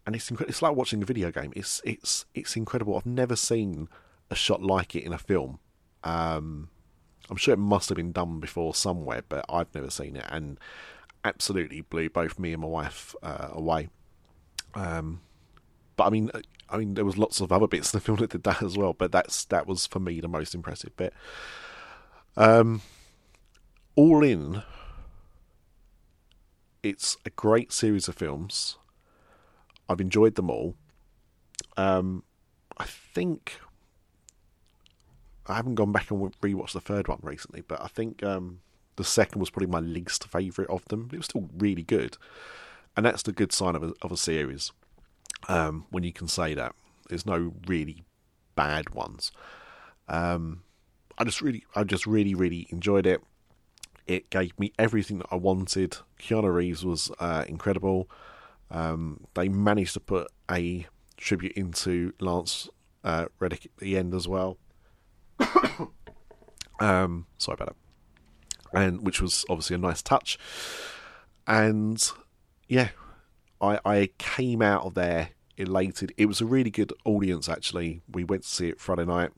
and 0.05 0.13
it's 0.13 0.29
incredible. 0.29 0.50
It's 0.50 0.62
like 0.62 0.75
watching 0.75 1.01
a 1.01 1.05
video 1.05 1.31
game. 1.31 1.53
It's 1.55 1.81
it's 1.85 2.25
it's 2.35 2.57
incredible. 2.57 2.97
I've 2.97 3.05
never 3.05 3.38
seen 3.38 3.88
a 4.29 4.35
shot 4.35 4.62
like 4.62 4.95
it 4.95 5.05
in 5.05 5.13
a 5.13 5.17
film. 5.17 5.59
Um, 6.03 6.67
I'm 7.29 7.38
sure 7.38 7.53
it 7.53 7.57
must 7.57 7.88
have 7.88 7.95
been 7.95 8.12
done 8.12 8.41
before 8.41 8.75
somewhere, 8.75 9.24
but 9.29 9.45
I've 9.47 9.74
never 9.74 9.89
seen 9.89 10.17
it, 10.17 10.25
and 10.27 10.59
absolutely 11.24 11.81
blew 11.81 12.09
both 12.09 12.38
me 12.38 12.51
and 12.51 12.62
my 12.62 12.67
wife 12.67 13.15
uh, 13.24 13.47
away. 13.53 13.88
Um, 14.74 15.21
but 15.95 16.07
I 16.07 16.09
mean, 16.09 16.31
uh, 16.33 16.41
I 16.69 16.77
mean, 16.77 16.95
there 16.95 17.05
was 17.05 17.17
lots 17.17 17.39
of 17.39 17.53
other 17.53 17.67
bits 17.67 17.93
in 17.93 17.97
the 17.97 18.01
film 18.03 18.17
that 18.17 18.31
did 18.31 18.43
that 18.43 18.62
as 18.62 18.77
well, 18.77 18.91
but 18.91 19.13
that's 19.13 19.45
that 19.45 19.67
was 19.67 19.88
for 19.88 20.00
me 20.00 20.19
the 20.19 20.27
most 20.27 20.53
impressive 20.53 20.95
bit. 20.97 21.13
Um, 22.35 22.81
all 23.95 24.21
in, 24.21 24.62
it's 26.86 27.18
a 27.25 27.32
great 27.32 27.74
series 27.74 28.08
of 28.08 28.13
films. 28.13 28.77
I've 29.89 30.00
enjoyed 30.00 30.36
them 30.36 30.51
all. 30.51 30.75
Um, 31.77 32.24
I 32.77 32.86
think 32.86 33.60
I 35.48 35.56
haven't 35.56 35.75
gone 35.75 35.92
back 35.92 36.12
and 36.12 36.32
rewatched 36.42 36.74
the 36.74 36.80
third 36.80 37.08
one 37.08 37.20
recently, 37.24 37.62
but 37.68 37.82
I 37.82 37.88
think 37.88 38.22
um, 38.22 38.60
the 38.98 39.04
second 39.04 39.39
was 39.39 39.50
probably 39.50 39.68
my 39.68 39.80
least 39.80 40.27
favourite 40.27 40.70
of 40.70 40.86
them. 40.86 41.10
It 41.12 41.18
was 41.18 41.25
still 41.25 41.50
really 41.58 41.82
good, 41.82 42.18
and 42.96 43.04
that's 43.04 43.24
the 43.24 43.32
good 43.32 43.51
sign 43.51 43.75
of 43.75 43.82
a, 43.82 43.94
of 44.04 44.12
a 44.12 44.18
series 44.18 44.72
um, 45.50 45.88
when 45.89 46.04
you 46.04 46.13
can 46.13 46.27
say 46.27 46.54
that. 46.54 46.75
There's 47.10 47.25
no 47.25 47.54
really 47.65 48.04
bad 48.54 48.92
ones. 48.92 49.32
Um, 50.08 50.62
I 51.18 51.24
just 51.24 51.42
really, 51.42 51.63
I 51.75 51.84
just 51.84 52.06
really, 52.06 52.36
really 52.36 52.68
enjoyed 52.70 53.08
it. 53.08 53.24
It 54.07 54.29
gave 54.29 54.57
me 54.59 54.71
everything 54.77 55.19
that 55.19 55.27
I 55.31 55.35
wanted. 55.35 55.97
Keanu 56.19 56.53
Reeves 56.53 56.85
was 56.85 57.12
uh, 57.19 57.45
incredible. 57.47 58.09
Um, 58.69 59.25
they 59.33 59.50
managed 59.50 59.93
to 59.93 60.00
put 60.00 60.31
a 60.50 60.88
tribute 61.17 61.53
into 61.53 62.13
Lance 62.19 62.69
uh, 63.03 63.25
Reddick 63.39 63.65
at 63.65 63.77
the 63.77 63.97
end 63.97 64.13
as 64.13 64.27
well. 64.27 64.57
um, 66.79 67.27
sorry 67.38 67.55
about 67.55 67.75
that. 68.74 68.79
And 68.79 69.05
which 69.05 69.21
was 69.21 69.45
obviously 69.50 69.75
a 69.75 69.79
nice 69.79 70.01
touch. 70.01 70.38
And 71.47 72.12
yeah, 72.67 72.89
I, 73.62 73.79
I 73.85 74.09
came 74.17 74.62
out 74.62 74.85
of 74.85 74.93
there 74.95 75.29
elated. 75.57 76.13
It 76.17 76.25
was 76.25 76.41
a 76.41 76.45
really 76.45 76.71
good 76.71 76.91
audience 77.05 77.47
actually. 77.47 78.01
We 78.12 78.24
went 78.24 78.43
to 78.43 78.50
see 78.50 78.69
it 78.69 78.79
Friday 78.79 79.05
night. 79.05 79.31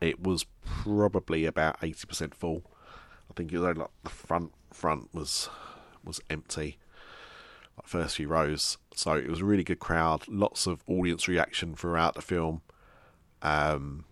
It 0.00 0.22
was 0.22 0.44
probably 0.64 1.44
about 1.46 1.76
eighty 1.82 2.06
percent 2.06 2.34
full. 2.34 2.64
I 3.30 3.34
think 3.34 3.52
it 3.52 3.58
was 3.58 3.66
only 3.66 3.80
like 3.80 3.90
the 4.02 4.10
front 4.10 4.52
front 4.72 5.14
was 5.14 5.48
was 6.04 6.20
empty. 6.30 6.78
Like 7.76 7.86
first 7.86 8.16
few 8.16 8.28
rows. 8.28 8.78
So 8.94 9.14
it 9.14 9.28
was 9.28 9.40
a 9.40 9.44
really 9.44 9.64
good 9.64 9.80
crowd. 9.80 10.28
Lots 10.28 10.66
of 10.66 10.82
audience 10.86 11.26
reaction 11.26 11.74
throughout 11.74 12.14
the 12.14 12.22
film. 12.22 12.62
Um, 13.42 14.04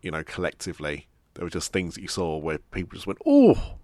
you 0.00 0.10
know, 0.10 0.24
collectively, 0.24 1.06
there 1.34 1.44
were 1.44 1.50
just 1.50 1.72
things 1.72 1.94
that 1.94 2.02
you 2.02 2.08
saw 2.08 2.38
where 2.38 2.58
people 2.58 2.96
just 2.96 3.06
went, 3.06 3.18
"Oh," 3.26 3.76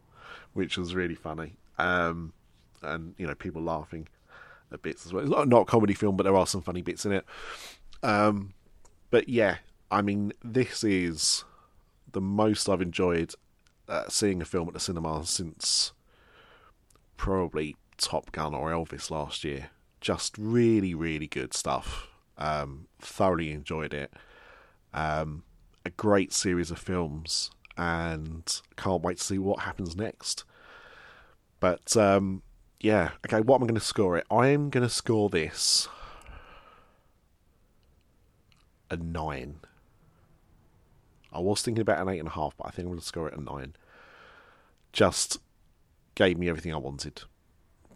which 0.53 0.79
was 0.79 0.95
really 0.95 1.15
funny. 1.15 1.57
Um, 1.79 2.33
and 2.83 3.15
you 3.19 3.27
know, 3.27 3.35
people 3.35 3.63
laughing 3.63 4.09
at 4.73 4.83
bits 4.83 5.07
as 5.07 5.13
well. 5.13 5.23
It's 5.25 5.51
not 5.51 5.63
a 5.63 5.65
comedy 5.65 5.95
film, 5.95 6.17
but 6.17 6.25
there 6.25 6.37
are 6.37 6.47
some 6.47 6.63
funny 6.63 6.83
bits 6.83 7.05
in 7.05 7.13
it. 7.13 7.27
Um, 8.03 8.55
but 9.11 9.29
yeah, 9.29 9.59
I 9.91 10.01
mean, 10.03 10.33
this 10.43 10.83
is 10.83 11.45
the 12.11 12.21
most 12.21 12.69
I've 12.69 12.83
enjoyed 12.83 13.35
uh, 13.89 14.05
seeing 14.09 14.41
a 14.41 14.45
film 14.45 14.69
at 14.69 14.75
the 14.75 14.81
cinema 14.81 15.25
since 15.25 15.93
probably 17.17 17.77
Top 17.99 18.33
Gun 18.33 18.55
or 18.55 18.71
Elvis 18.71 19.11
last 19.11 19.45
year. 19.45 19.71
Just 20.01 20.37
really, 20.39 20.95
really 20.95 21.27
good 21.27 21.55
stuff. 21.55 22.09
Um, 22.39 22.89
thoroughly 23.01 23.53
enjoyed 23.53 23.95
it. 23.95 24.13
Um, 24.93 25.45
a 25.85 25.91
great 25.91 26.33
series 26.33 26.71
of 26.71 26.79
films 26.79 27.51
and 27.77 28.61
can't 28.77 29.03
wait 29.03 29.19
to 29.19 29.23
see 29.23 29.39
what 29.39 29.61
happens 29.61 29.97
next. 29.97 30.45
But 31.61 31.97
um, 31.97 32.43
yeah, 32.81 33.11
okay, 33.27 33.41
what 33.41 33.57
am 33.57 33.65
I 33.65 33.67
going 33.67 33.75
to 33.75 33.81
score 33.81 34.17
it? 34.17 34.27
I 34.31 34.49
am 34.49 34.71
going 34.71 34.87
to 34.87 34.93
score 34.93 35.29
this 35.29 35.89
a 38.91 38.97
nine. 38.97 39.61
I 41.33 41.41
was 41.41 41.63
thinking 41.63 41.83
about 41.83 42.01
an 42.01 42.09
eight 42.09 42.19
and 42.19 42.29
a 42.29 42.33
half, 42.33 42.57
but 42.57 42.67
I 42.67 42.71
think 42.71 42.87
I'm 42.87 42.93
going 42.93 43.01
to 43.01 43.07
score 43.07 43.29
it 43.29 43.37
a 43.37 43.41
nine. 43.41 43.75
Just 44.93 45.39
gave 46.15 46.39
me 46.39 46.49
everything 46.49 46.75
I 46.75 46.79
wanted, 46.79 47.23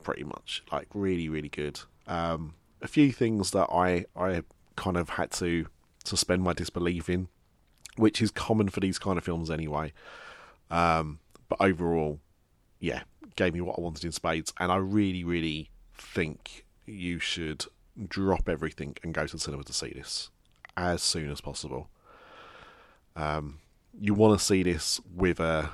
pretty 0.02 0.24
much. 0.24 0.62
Like 0.72 0.88
really, 0.94 1.28
really 1.28 1.48
good. 1.48 1.80
Um, 2.06 2.54
a 2.80 2.88
few 2.88 3.12
things 3.12 3.50
that 3.50 3.68
I 3.72 4.06
I 4.16 4.42
kind 4.76 4.96
of 4.96 5.10
had 5.10 5.30
to 5.32 5.66
suspend 6.04 6.42
my 6.42 6.52
disbelief 6.52 7.08
in 7.08 7.28
which 7.96 8.22
is 8.22 8.30
common 8.30 8.68
for 8.68 8.80
these 8.80 8.98
kind 8.98 9.18
of 9.18 9.24
films 9.24 9.50
anyway. 9.50 9.92
Um, 10.70 11.18
but 11.48 11.60
overall, 11.60 12.20
yeah, 12.78 13.02
gave 13.36 13.54
me 13.54 13.60
what 13.60 13.78
I 13.78 13.82
wanted 13.82 14.04
in 14.04 14.12
spades, 14.12 14.52
and 14.60 14.70
I 14.70 14.76
really, 14.76 15.24
really 15.24 15.70
think 15.94 16.64
you 16.84 17.18
should 17.18 17.64
drop 18.08 18.48
everything 18.48 18.96
and 19.02 19.14
go 19.14 19.26
to 19.26 19.32
the 19.32 19.40
cinema 19.40 19.64
to 19.64 19.72
see 19.72 19.90
this 19.90 20.30
as 20.76 21.02
soon 21.02 21.30
as 21.30 21.40
possible. 21.40 21.88
Um, 23.16 23.60
you 23.98 24.14
want 24.14 24.38
to 24.38 24.44
see 24.44 24.62
this 24.62 25.00
with 25.14 25.40
a, 25.40 25.70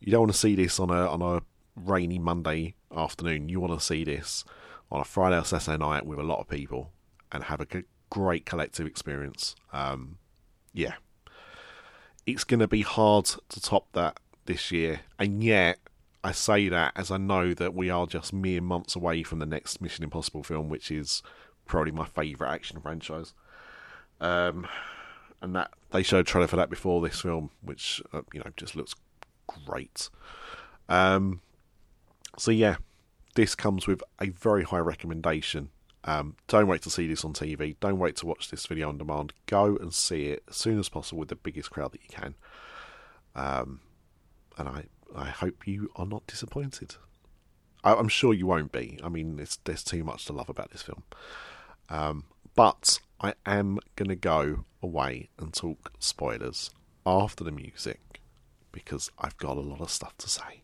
you 0.00 0.10
don't 0.10 0.22
want 0.22 0.32
to 0.32 0.38
see 0.38 0.54
this 0.54 0.80
on 0.80 0.90
a 0.90 1.06
on 1.08 1.22
a 1.22 1.42
rainy 1.76 2.18
Monday 2.18 2.74
afternoon. 2.94 3.48
You 3.48 3.60
want 3.60 3.78
to 3.78 3.84
see 3.84 4.02
this 4.02 4.44
on 4.90 5.00
a 5.00 5.04
Friday 5.04 5.38
or 5.38 5.44
Saturday 5.44 5.78
night 5.78 6.06
with 6.06 6.18
a 6.18 6.22
lot 6.22 6.40
of 6.40 6.48
people 6.48 6.90
and 7.30 7.44
have 7.44 7.60
a 7.60 7.66
great 8.08 8.46
collective 8.46 8.86
experience. 8.86 9.54
Um, 9.72 10.18
yeah, 10.72 10.94
it's 12.26 12.44
going 12.44 12.60
to 12.60 12.68
be 12.68 12.82
hard 12.82 13.26
to 13.26 13.60
top 13.60 13.92
that 13.92 14.18
this 14.46 14.72
year, 14.72 15.00
and 15.18 15.44
yet 15.44 15.78
I 16.24 16.32
say 16.32 16.68
that 16.68 16.92
as 16.96 17.10
I 17.10 17.18
know 17.18 17.54
that 17.54 17.74
we 17.74 17.90
are 17.90 18.06
just 18.06 18.32
mere 18.32 18.60
months 18.60 18.96
away 18.96 19.22
from 19.22 19.38
the 19.38 19.46
next 19.46 19.80
Mission 19.80 20.02
Impossible 20.02 20.42
film, 20.42 20.68
which 20.68 20.90
is 20.90 21.22
probably 21.66 21.92
my 21.92 22.06
favourite 22.06 22.52
action 22.52 22.80
franchise. 22.80 23.34
Um, 24.20 24.66
and 25.42 25.54
that 25.54 25.72
they 25.90 26.02
showed 26.02 26.26
trailer 26.26 26.46
for 26.46 26.56
that 26.56 26.70
before 26.70 27.00
this 27.00 27.20
film, 27.20 27.50
which 27.60 28.02
uh, 28.12 28.22
you 28.32 28.40
know 28.40 28.50
just 28.56 28.76
looks 28.76 28.94
great. 29.46 30.08
Um, 30.88 31.40
so 32.38 32.50
yeah, 32.50 32.76
this 33.34 33.54
comes 33.54 33.86
with 33.86 34.02
a 34.20 34.30
very 34.30 34.64
high 34.64 34.78
recommendation. 34.78 35.70
Um, 36.04 36.36
don't 36.46 36.68
wait 36.68 36.82
to 36.82 36.90
see 36.90 37.08
this 37.08 37.24
on 37.24 37.32
TV. 37.32 37.76
Don't 37.80 37.98
wait 37.98 38.16
to 38.16 38.26
watch 38.26 38.50
this 38.50 38.66
video 38.66 38.88
on 38.88 38.98
demand. 38.98 39.32
Go 39.46 39.76
and 39.76 39.92
see 39.92 40.26
it 40.26 40.44
as 40.48 40.56
soon 40.56 40.78
as 40.78 40.88
possible 40.88 41.18
with 41.18 41.28
the 41.28 41.36
biggest 41.36 41.70
crowd 41.70 41.92
that 41.92 42.02
you 42.02 42.08
can. 42.08 42.34
Um, 43.34 43.80
and 44.56 44.68
I, 44.68 44.84
I 45.14 45.26
hope 45.26 45.66
you 45.66 45.90
are 45.96 46.06
not 46.06 46.26
disappointed. 46.26 46.94
I, 47.82 47.94
am 47.94 48.08
sure 48.08 48.32
you 48.32 48.46
won't 48.46 48.72
be. 48.72 48.98
I 49.02 49.08
mean, 49.08 49.36
there's 49.64 49.84
too 49.84 50.04
much 50.04 50.26
to 50.26 50.32
love 50.32 50.48
about 50.48 50.70
this 50.70 50.82
film. 50.82 51.02
Um, 51.88 52.24
but 52.54 53.00
I 53.20 53.34
am 53.44 53.78
going 53.96 54.08
to 54.08 54.16
go 54.16 54.64
away 54.82 55.30
and 55.38 55.52
talk 55.52 55.92
spoilers 55.98 56.70
after 57.04 57.44
the 57.44 57.52
music 57.52 58.20
because 58.72 59.10
I've 59.18 59.36
got 59.38 59.56
a 59.56 59.60
lot 59.60 59.80
of 59.80 59.90
stuff 59.90 60.16
to 60.18 60.28
say. 60.28 60.62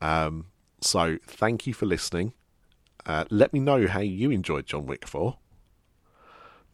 Um, 0.00 0.46
so 0.80 1.18
thank 1.26 1.66
you 1.66 1.74
for 1.74 1.86
listening. 1.86 2.32
Uh, 3.04 3.24
let 3.30 3.52
me 3.52 3.60
know 3.60 3.86
how 3.86 4.00
you 4.00 4.30
enjoyed 4.30 4.66
John 4.66 4.86
Wick 4.86 5.06
4. 5.06 5.36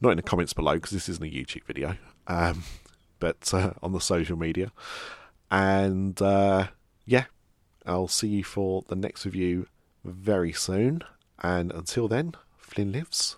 Not 0.00 0.10
in 0.10 0.16
the 0.16 0.22
comments 0.22 0.52
below 0.52 0.74
because 0.74 0.90
this 0.90 1.08
isn't 1.08 1.24
a 1.24 1.30
YouTube 1.30 1.64
video, 1.64 1.96
um, 2.26 2.62
but 3.18 3.52
uh, 3.54 3.72
on 3.82 3.92
the 3.92 4.00
social 4.00 4.36
media. 4.36 4.70
And 5.50 6.20
uh, 6.20 6.68
yeah, 7.06 7.24
I'll 7.86 8.08
see 8.08 8.28
you 8.28 8.44
for 8.44 8.84
the 8.88 8.96
next 8.96 9.24
review 9.24 9.66
very 10.04 10.52
soon. 10.52 11.02
And 11.40 11.72
until 11.72 12.08
then, 12.08 12.34
Flynn 12.56 12.92
lives 12.92 13.36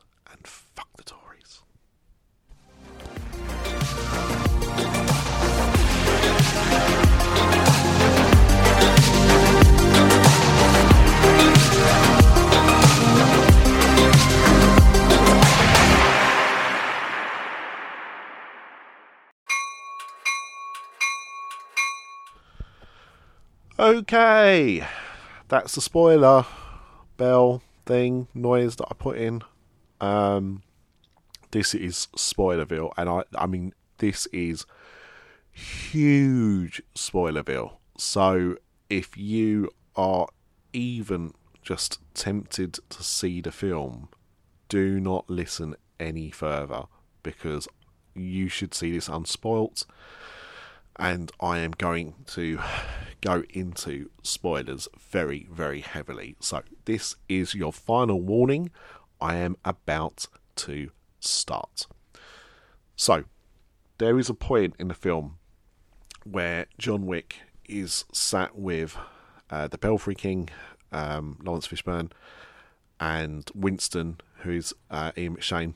Okay, 23.79 24.83
that's 25.49 25.75
the 25.75 25.83
spoiler 25.83 26.47
bell 27.19 27.61
thing 27.85 28.27
noise 28.33 28.77
that 28.77 28.87
I 28.91 28.95
put 28.95 29.19
in. 29.19 29.43
Um, 30.01 30.63
this 31.51 31.75
is 31.75 32.09
Spoilerville, 32.17 32.93
and 32.97 33.11
I, 33.11 33.25
I 33.35 33.45
mean, 33.45 33.75
this 33.99 34.25
is 34.29 34.65
huge 35.53 36.81
Spoilerville. 36.95 37.77
So 37.99 38.57
if 38.89 39.15
you 39.19 39.69
are 39.95 40.29
even 40.73 41.35
just 41.61 41.99
tempted 42.15 42.79
to 42.89 43.03
see 43.03 43.43
the 43.43 43.53
film, 43.53 44.09
do 44.71 44.99
not 44.99 45.29
listen 45.29 45.77
any 46.01 46.31
further 46.31 46.85
because 47.23 47.69
you 48.15 48.49
should 48.49 48.73
see 48.73 48.91
this 48.91 49.11
unspoilt 49.11 49.85
and 50.99 51.31
I 51.41 51.59
am 51.59 51.73
going 51.73 52.15
to 52.29 52.59
go 53.21 53.45
into 53.51 54.11
spoilers 54.23 54.89
very, 54.99 55.49
very 55.51 55.81
heavily. 55.81 56.37
So, 56.41 56.63
this 56.85 57.17
is 57.29 57.55
your 57.55 57.73
final 57.73 58.21
warning. 58.21 58.71
I 59.21 59.37
am 59.37 59.57
about 59.65 60.27
to 60.57 60.91
start. 61.21 61.87
So, 62.97 63.25
there 63.99 64.19
is 64.19 64.29
a 64.29 64.35
point 64.35 64.75
in 64.79 64.89
the 64.89 64.95
film 64.95 65.39
where 66.25 66.67
John 66.79 67.07
Wick 67.07 67.37
is 67.69 68.05
sat 68.13 68.57
with 68.59 68.97
uh, 69.51 69.69
the 69.69 69.79
Belfry 69.79 70.15
King, 70.15 70.49
um, 70.93 71.39
Laurence 71.43 71.69
Fishburne, 71.69 72.11
and 72.99 73.51
Winston, 73.55 74.19
who 74.39 74.53
is 74.53 74.75
uh, 74.91 75.13
Ian 75.17 75.37
McShane. 75.37 75.75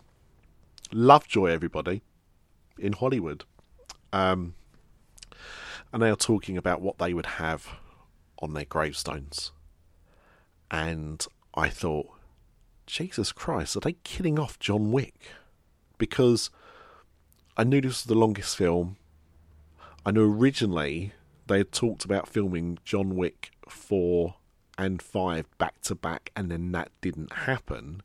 Lovejoy, 0.93 1.47
everybody, 1.47 2.03
in 2.79 2.95
Hollywood. 2.95 3.45
Um, 4.13 4.55
and 5.93 6.03
they 6.03 6.11
are 6.11 6.17
talking 6.17 6.57
about 6.57 6.81
what 6.81 6.99
they 6.99 7.13
would 7.15 7.27
have 7.27 7.67
on 8.41 8.55
their 8.55 8.65
gravestones. 8.65 9.53
And 10.71 11.27
I 11.55 11.69
thought, 11.69 12.09
Jesus 12.87 13.33
Christ, 13.33 13.77
are 13.77 13.81
they 13.81 13.95
killing 14.05 14.39
off 14.39 14.59
John 14.59 14.93
Wick? 14.93 15.33
Because 15.99 16.51
I 17.57 17.65
knew 17.65 17.81
this 17.81 17.89
was 17.89 18.05
the 18.05 18.15
longest 18.15 18.57
film. 18.57 18.97
I 20.07 20.13
knew 20.13 20.33
originally 20.33 21.13
they 21.47 21.59
had 21.59 21.73
talked 21.73 22.05
about 22.05 22.29
filming 22.29 22.79
John 22.85 23.17
Wick 23.17 23.51
4 23.69 24.35
and 24.79 25.03
5 25.03 25.59
back 25.59 25.81
to 25.83 25.95
back, 25.95 26.31
and 26.35 26.51
then 26.51 26.73
that 26.73 26.91
didn't 27.01 27.33
happen. 27.33 28.03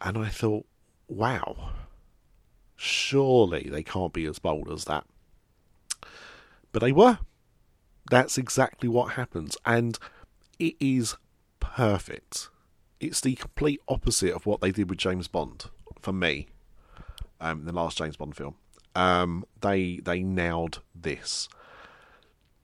And 0.00 0.18
I 0.18 0.28
thought, 0.28 0.66
wow, 1.06 1.70
surely 2.74 3.68
they 3.70 3.82
can't 3.82 4.12
be 4.12 4.24
as 4.26 4.38
bold 4.38 4.70
as 4.70 4.86
that. 4.86 5.04
But 6.72 6.80
they 6.80 6.92
were. 6.92 7.18
That's 8.10 8.38
exactly 8.38 8.88
what 8.88 9.12
happens. 9.12 9.56
And 9.64 9.98
it 10.58 10.74
is 10.80 11.16
perfect. 11.60 12.48
It's 13.00 13.20
the 13.20 13.34
complete 13.34 13.80
opposite 13.88 14.32
of 14.32 14.46
what 14.46 14.60
they 14.60 14.70
did 14.70 14.88
with 14.88 14.98
James 14.98 15.28
Bond, 15.28 15.66
for 16.00 16.12
me, 16.12 16.48
um, 17.40 17.64
the 17.64 17.72
last 17.72 17.98
James 17.98 18.16
Bond 18.16 18.36
film. 18.36 18.54
Um, 18.94 19.44
they 19.60 20.00
they 20.04 20.22
nailed 20.22 20.80
this. 20.94 21.48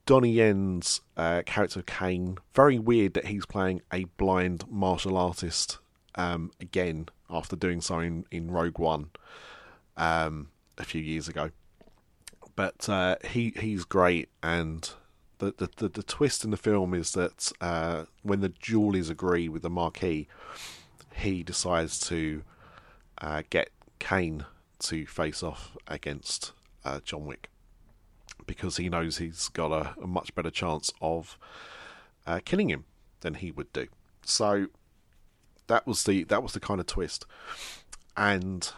Donnie 0.06 0.32
Yen's 0.32 1.02
uh, 1.16 1.42
character 1.44 1.82
Kane, 1.82 2.38
very 2.54 2.78
weird 2.78 3.14
that 3.14 3.26
he's 3.26 3.44
playing 3.44 3.82
a 3.92 4.04
blind 4.04 4.64
martial 4.70 5.18
artist 5.18 5.78
um, 6.14 6.50
again 6.60 7.08
after 7.28 7.56
doing 7.56 7.80
so 7.80 7.98
in, 7.98 8.24
in 8.30 8.50
Rogue 8.50 8.78
One 8.78 9.10
um, 9.98 10.48
a 10.78 10.84
few 10.84 11.02
years 11.02 11.28
ago 11.28 11.50
but 12.58 12.88
uh, 12.88 13.14
he 13.24 13.54
he's 13.60 13.84
great, 13.84 14.30
and 14.42 14.90
the, 15.38 15.54
the, 15.56 15.70
the 15.76 15.88
the 15.88 16.02
twist 16.02 16.44
in 16.44 16.50
the 16.50 16.56
film 16.56 16.92
is 16.92 17.12
that 17.12 17.52
uh, 17.60 18.06
when 18.24 18.40
the 18.40 18.48
Julies 18.48 19.08
agree 19.08 19.48
with 19.48 19.62
the 19.62 19.70
Marquis, 19.70 20.26
he 21.14 21.44
decides 21.44 22.00
to 22.08 22.42
uh, 23.18 23.44
get 23.48 23.70
Kane 24.00 24.44
to 24.80 25.06
face 25.06 25.40
off 25.40 25.76
against 25.86 26.50
uh, 26.84 26.98
John 27.04 27.26
Wick 27.26 27.48
because 28.44 28.76
he 28.76 28.88
knows 28.88 29.18
he's 29.18 29.46
got 29.46 29.70
a, 29.70 29.94
a 30.02 30.08
much 30.08 30.34
better 30.34 30.50
chance 30.50 30.92
of 31.00 31.38
uh, 32.26 32.40
killing 32.44 32.70
him 32.70 32.86
than 33.20 33.34
he 33.34 33.52
would 33.52 33.72
do. 33.72 33.86
So 34.24 34.66
that 35.68 35.86
was 35.86 36.02
the 36.02 36.24
that 36.24 36.42
was 36.42 36.54
the 36.54 36.60
kind 36.60 36.80
of 36.80 36.86
twist, 36.86 37.24
and 38.16 38.68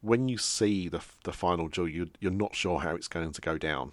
when 0.00 0.28
you 0.28 0.38
see 0.38 0.88
the 0.88 1.00
the 1.24 1.32
final 1.32 1.68
duel, 1.68 1.88
you 1.88 2.10
you're 2.20 2.32
not 2.32 2.54
sure 2.54 2.80
how 2.80 2.94
it's 2.94 3.08
going 3.08 3.32
to 3.32 3.40
go 3.40 3.58
down. 3.58 3.92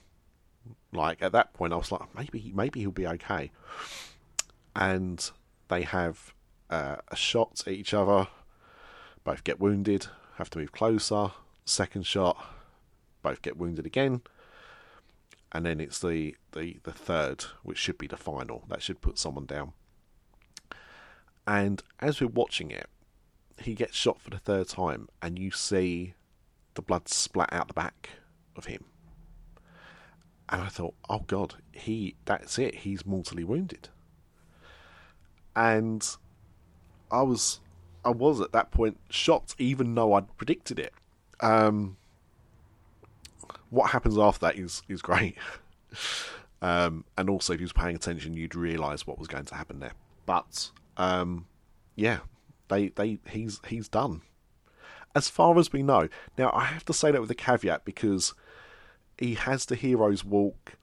Like 0.92 1.22
at 1.22 1.32
that 1.34 1.54
point, 1.54 1.74
I 1.74 1.78
was 1.78 1.92
like, 1.92 2.16
maybe 2.16 2.52
maybe 2.56 2.82
he'll 2.82 2.92
be 2.92 3.08
okay. 3.08 3.52
And 4.76 5.30
they 5.70 5.82
have 5.82 6.34
uh, 6.70 6.98
a 7.08 7.16
shot 7.16 7.64
at 7.66 7.74
each 7.74 7.94
other. 7.94 8.28
Both 9.24 9.44
get 9.44 9.60
wounded. 9.60 10.08
Have 10.36 10.50
to 10.52 10.60
move 10.60 10.72
closer. 10.72 11.32
Second 11.66 12.06
shot. 12.06 12.38
Both 13.22 13.42
get 13.42 13.58
wounded 13.58 13.86
again. 13.86 14.22
And 15.52 15.66
then 15.66 15.80
it's 15.80 16.00
the, 16.00 16.36
the, 16.52 16.78
the 16.84 16.92
third, 16.92 17.46
which 17.64 17.78
should 17.78 17.98
be 17.98 18.08
the 18.08 18.18
final. 18.18 18.64
That 18.68 18.82
should 18.82 19.02
put 19.02 19.18
someone 19.18 19.46
down. 19.46 19.74
And 21.48 21.82
as 22.00 22.22
we're 22.22 22.28
watching 22.28 22.70
it, 22.70 22.88
he 23.60 23.74
gets 23.74 23.96
shot 23.96 24.22
for 24.22 24.30
the 24.30 24.38
third 24.38 24.68
time, 24.68 25.10
and 25.22 25.38
you 25.40 25.52
see 25.52 26.14
the 26.76 26.82
blood 26.82 27.08
splat 27.10 27.52
out 27.52 27.68
the 27.68 27.74
back 27.74 28.10
of 28.56 28.66
him. 28.66 28.86
And 30.50 30.62
I 30.62 30.68
thought, 30.68 30.94
oh 31.10 31.24
god, 31.28 31.56
he 31.72 32.16
that's 32.26 32.58
it, 32.58 32.76
he's 32.76 33.06
mortally 33.06 33.44
wounded. 33.44 33.90
And 35.56 36.08
I 37.12 37.24
was 37.24 37.60
I 38.06 38.12
was 38.12 38.40
at 38.40 38.54
that 38.54 38.72
point 38.72 38.98
shocked 39.10 39.56
even 39.58 39.94
though 39.96 40.14
I'd 40.14 40.36
predicted 40.38 40.80
it. 40.80 40.94
Um, 41.42 41.98
what 43.70 43.92
happens 43.92 44.18
after 44.18 44.46
that 44.46 44.56
is 44.58 44.84
is 44.88 45.02
great. 45.02 45.36
um, 46.62 47.04
and 47.18 47.30
also 47.30 47.54
if 47.54 47.60
you 47.60 47.66
was 47.66 47.74
paying 47.74 47.96
attention 47.96 48.34
you'd 48.34 48.56
realise 48.56 49.06
what 49.06 49.20
was 49.20 49.28
going 49.28 49.46
to 49.46 49.56
happen 49.56 49.80
there. 49.80 49.94
But 50.26 50.72
um, 50.96 51.48
yeah, 51.96 52.20
they 52.70 52.90
they 52.90 53.20
he's 53.30 53.60
he's 53.68 53.88
done. 53.88 54.22
As 55.16 55.30
far 55.30 55.58
as 55.58 55.74
we 55.74 55.82
know. 55.82 56.10
Now 56.38 56.52
I 56.54 56.66
have 56.66 56.86
to 56.86 56.94
say 56.94 57.12
that 57.12 57.22
with 57.22 57.32
a 57.32 57.36
caveat 57.36 57.86
because 57.86 58.34
he 59.18 59.34
has 59.36 59.66
the 59.66 59.76
hero's 59.76 60.24
walk. 60.24 60.74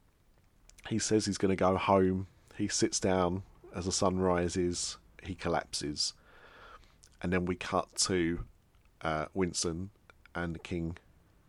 He 0.88 0.98
says 0.98 1.26
he's 1.26 1.38
going 1.38 1.50
to 1.50 1.56
go 1.56 1.76
home. 1.76 2.26
He 2.56 2.68
sits 2.68 3.00
down 3.00 3.42
as 3.74 3.86
the 3.86 3.92
sun 3.92 4.18
rises. 4.18 4.98
He 5.22 5.34
collapses, 5.34 6.12
and 7.22 7.32
then 7.32 7.46
we 7.46 7.54
cut 7.54 7.94
to 8.00 8.40
uh, 9.00 9.26
Winston 9.32 9.90
and 10.34 10.54
the 10.54 10.58
king, 10.58 10.98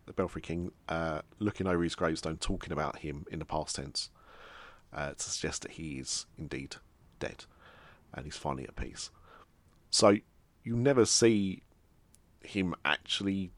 the 0.06 0.14
Belfry 0.14 0.40
King, 0.40 0.72
uh, 0.88 1.20
looking 1.38 1.66
over 1.66 1.82
his 1.82 1.94
gravestone, 1.94 2.38
talking 2.38 2.72
about 2.72 3.00
him 3.00 3.26
in 3.30 3.38
the 3.38 3.44
past 3.44 3.76
tense, 3.76 4.10
uh, 4.94 5.10
to 5.10 5.22
suggest 5.22 5.62
that 5.62 5.72
he 5.72 5.98
is 5.98 6.24
indeed 6.38 6.76
dead, 7.18 7.44
and 8.14 8.24
he's 8.24 8.36
finally 8.36 8.64
at 8.64 8.76
peace. 8.76 9.10
So 9.90 10.18
you 10.62 10.76
never 10.76 11.06
see 11.06 11.62
him 12.42 12.74
actually 12.84 13.50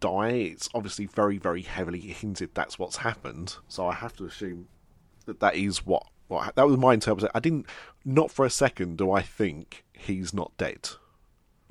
die. 0.00 0.30
It's 0.30 0.68
obviously 0.74 1.06
very, 1.06 1.38
very 1.38 1.62
heavily 1.62 2.00
hinted 2.00 2.54
that's 2.54 2.78
what's 2.78 2.98
happened. 2.98 3.56
So 3.68 3.86
I 3.86 3.94
have 3.94 4.14
to 4.16 4.24
assume 4.24 4.68
that 5.26 5.40
that 5.40 5.56
is 5.56 5.84
what, 5.84 6.06
what 6.28 6.54
that 6.56 6.66
was 6.66 6.76
my 6.76 6.94
interpretation. 6.94 7.32
I 7.34 7.40
didn't, 7.40 7.66
not 8.04 8.30
for 8.30 8.44
a 8.44 8.50
second, 8.50 8.98
do 8.98 9.10
I 9.12 9.22
think 9.22 9.84
he's 9.92 10.32
not 10.32 10.56
dead. 10.56 10.90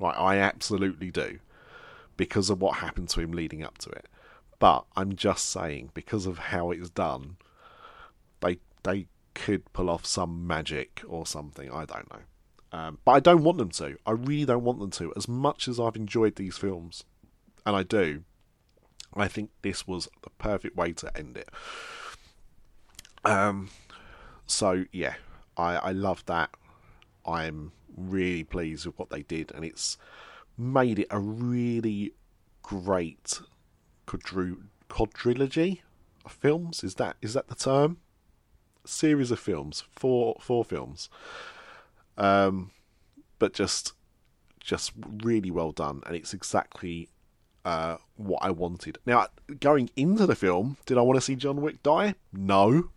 Right, 0.00 0.16
I 0.16 0.36
absolutely 0.36 1.10
do, 1.10 1.40
because 2.16 2.50
of 2.50 2.60
what 2.60 2.76
happened 2.76 3.08
to 3.10 3.20
him 3.20 3.32
leading 3.32 3.64
up 3.64 3.78
to 3.78 3.90
it. 3.90 4.06
But 4.60 4.84
I'm 4.96 5.16
just 5.16 5.50
saying, 5.50 5.90
because 5.92 6.24
of 6.26 6.38
how 6.38 6.70
it's 6.70 6.90
done, 6.90 7.36
they 8.40 8.58
they 8.84 9.08
could 9.34 9.72
pull 9.72 9.90
off 9.90 10.06
some 10.06 10.46
magic 10.46 11.02
or 11.06 11.26
something. 11.26 11.70
I 11.70 11.84
don't 11.84 12.10
know. 12.12 12.20
Um, 12.72 12.98
but 13.04 13.12
I 13.12 13.20
don't 13.20 13.44
want 13.44 13.58
them 13.58 13.70
to. 13.70 13.96
I 14.04 14.12
really 14.12 14.44
don't 14.44 14.64
want 14.64 14.78
them 14.78 14.90
to. 14.92 15.12
As 15.16 15.26
much 15.26 15.68
as 15.68 15.80
I've 15.80 15.96
enjoyed 15.96 16.36
these 16.36 16.58
films, 16.58 17.04
and 17.64 17.74
I 17.74 17.82
do, 17.82 18.24
I 19.14 19.28
think 19.28 19.50
this 19.62 19.86
was 19.86 20.08
the 20.22 20.30
perfect 20.30 20.76
way 20.76 20.92
to 20.92 21.16
end 21.16 21.36
it. 21.36 21.48
Um, 23.24 23.70
so 24.46 24.84
yeah, 24.92 25.14
I 25.56 25.76
I 25.76 25.92
love 25.92 26.24
that. 26.26 26.50
I'm 27.26 27.72
really 27.96 28.44
pleased 28.44 28.86
with 28.86 28.98
what 28.98 29.10
they 29.10 29.22
did, 29.22 29.50
and 29.54 29.64
it's 29.64 29.96
made 30.56 30.98
it 30.98 31.08
a 31.10 31.18
really 31.18 32.12
great 32.62 33.40
quadru- 34.06 34.64
quadrilogy 34.90 35.80
of 36.24 36.32
films. 36.32 36.84
Is 36.84 36.96
that 36.96 37.16
is 37.22 37.32
that 37.34 37.48
the 37.48 37.54
term? 37.54 37.98
series 38.88 39.30
of 39.30 39.38
films, 39.38 39.84
four 39.90 40.36
four 40.40 40.64
films, 40.64 41.08
um, 42.18 42.70
but 43.38 43.54
just 43.54 43.94
just 44.60 44.92
really 45.22 45.50
well 45.50 45.72
done, 45.72 46.02
and 46.06 46.14
it's 46.14 46.34
exactly 46.34 47.08
uh, 47.64 47.96
what 48.16 48.40
I 48.42 48.50
wanted. 48.50 48.98
Now, 49.06 49.28
going 49.60 49.90
into 49.96 50.26
the 50.26 50.36
film, 50.36 50.76
did 50.84 50.98
I 50.98 51.02
want 51.02 51.16
to 51.16 51.22
see 51.22 51.36
John 51.36 51.62
Wick 51.62 51.82
die? 51.82 52.14
No. 52.32 52.90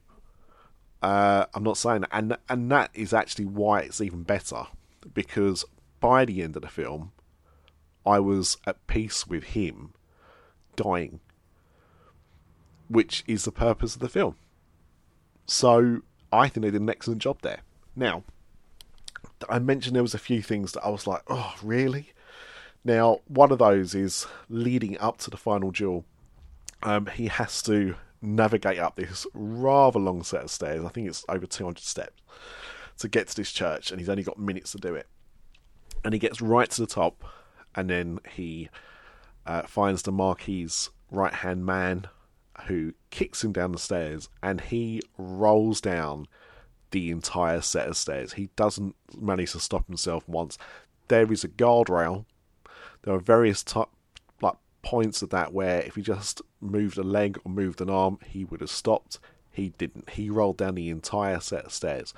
Uh, 1.01 1.45
I'm 1.53 1.63
not 1.63 1.77
saying 1.77 2.01
that, 2.01 2.09
and 2.11 2.37
and 2.49 2.69
that 2.71 2.91
is 2.93 3.13
actually 3.13 3.45
why 3.45 3.81
it's 3.81 4.01
even 4.01 4.23
better 4.23 4.65
because 5.13 5.65
by 5.99 6.25
the 6.25 6.41
end 6.41 6.55
of 6.55 6.61
the 6.61 6.67
film, 6.67 7.11
I 8.05 8.19
was 8.19 8.57
at 8.65 8.85
peace 8.87 9.27
with 9.27 9.43
him 9.43 9.93
dying, 10.75 11.19
which 12.87 13.23
is 13.27 13.45
the 13.45 13.51
purpose 13.51 13.95
of 13.95 14.01
the 14.01 14.09
film. 14.09 14.35
So 15.45 16.01
I 16.31 16.47
think 16.47 16.65
they 16.65 16.71
did 16.71 16.81
an 16.81 16.89
excellent 16.89 17.21
job 17.21 17.41
there. 17.41 17.61
Now, 17.95 18.23
I 19.49 19.59
mentioned 19.59 19.95
there 19.95 20.03
was 20.03 20.13
a 20.13 20.19
few 20.19 20.41
things 20.41 20.71
that 20.73 20.83
I 20.83 20.89
was 20.89 21.07
like, 21.07 21.21
oh, 21.27 21.55
really? 21.63 22.13
Now, 22.83 23.19
one 23.27 23.51
of 23.51 23.59
those 23.59 23.93
is 23.93 24.25
leading 24.49 24.97
up 24.99 25.17
to 25.19 25.29
the 25.29 25.37
final 25.37 25.71
duel. 25.71 26.05
Um, 26.83 27.05
he 27.07 27.27
has 27.27 27.61
to 27.63 27.95
navigate 28.21 28.79
up 28.79 28.95
this 28.95 29.25
rather 29.33 29.99
long 29.99 30.23
set 30.23 30.43
of 30.43 30.51
stairs. 30.51 30.83
I 30.83 30.89
think 30.89 31.07
it's 31.07 31.25
over 31.29 31.45
200 31.45 31.83
steps 31.83 32.21
to 32.99 33.07
get 33.07 33.27
to 33.29 33.35
this 33.35 33.51
church, 33.51 33.91
and 33.91 33.99
he's 33.99 34.09
only 34.09 34.23
got 34.23 34.39
minutes 34.39 34.71
to 34.71 34.77
do 34.77 34.95
it. 34.95 35.07
And 36.03 36.13
he 36.13 36.19
gets 36.19 36.41
right 36.41 36.69
to 36.69 36.81
the 36.81 36.87
top, 36.87 37.23
and 37.75 37.89
then 37.89 38.19
he 38.31 38.69
uh, 39.45 39.63
finds 39.63 40.03
the 40.03 40.11
Marquis's 40.11 40.89
right 41.11 41.33
hand 41.33 41.65
man 41.65 42.07
who 42.67 42.93
kicks 43.09 43.43
him 43.43 43.51
down 43.51 43.71
the 43.71 43.79
stairs, 43.79 44.29
and 44.41 44.61
he 44.61 45.01
rolls 45.17 45.81
down 45.81 46.27
the 46.91 47.09
entire 47.09 47.61
set 47.61 47.87
of 47.87 47.97
stairs. 47.97 48.33
He 48.33 48.49
doesn't 48.55 48.95
manage 49.19 49.53
to 49.53 49.59
stop 49.59 49.87
himself 49.87 50.27
once. 50.27 50.57
There 51.07 51.31
is 51.31 51.43
a 51.43 51.49
guardrail. 51.49 52.25
There 53.03 53.13
are 53.13 53.19
various 53.19 53.63
top, 53.63 53.91
like 54.41 54.55
points 54.81 55.21
of 55.21 55.29
that 55.29 55.53
where 55.53 55.81
if 55.81 55.95
he 55.95 56.01
just 56.01 56.41
moved 56.59 56.97
a 56.97 57.03
leg 57.03 57.39
or 57.43 57.51
moved 57.51 57.81
an 57.81 57.89
arm, 57.89 58.19
he 58.25 58.45
would 58.45 58.61
have 58.61 58.69
stopped. 58.69 59.19
He 59.51 59.69
didn't. 59.77 60.11
He 60.11 60.29
rolled 60.29 60.57
down 60.57 60.75
the 60.75 60.89
entire 60.89 61.39
set 61.39 61.65
of 61.65 61.73
stairs. 61.73 62.13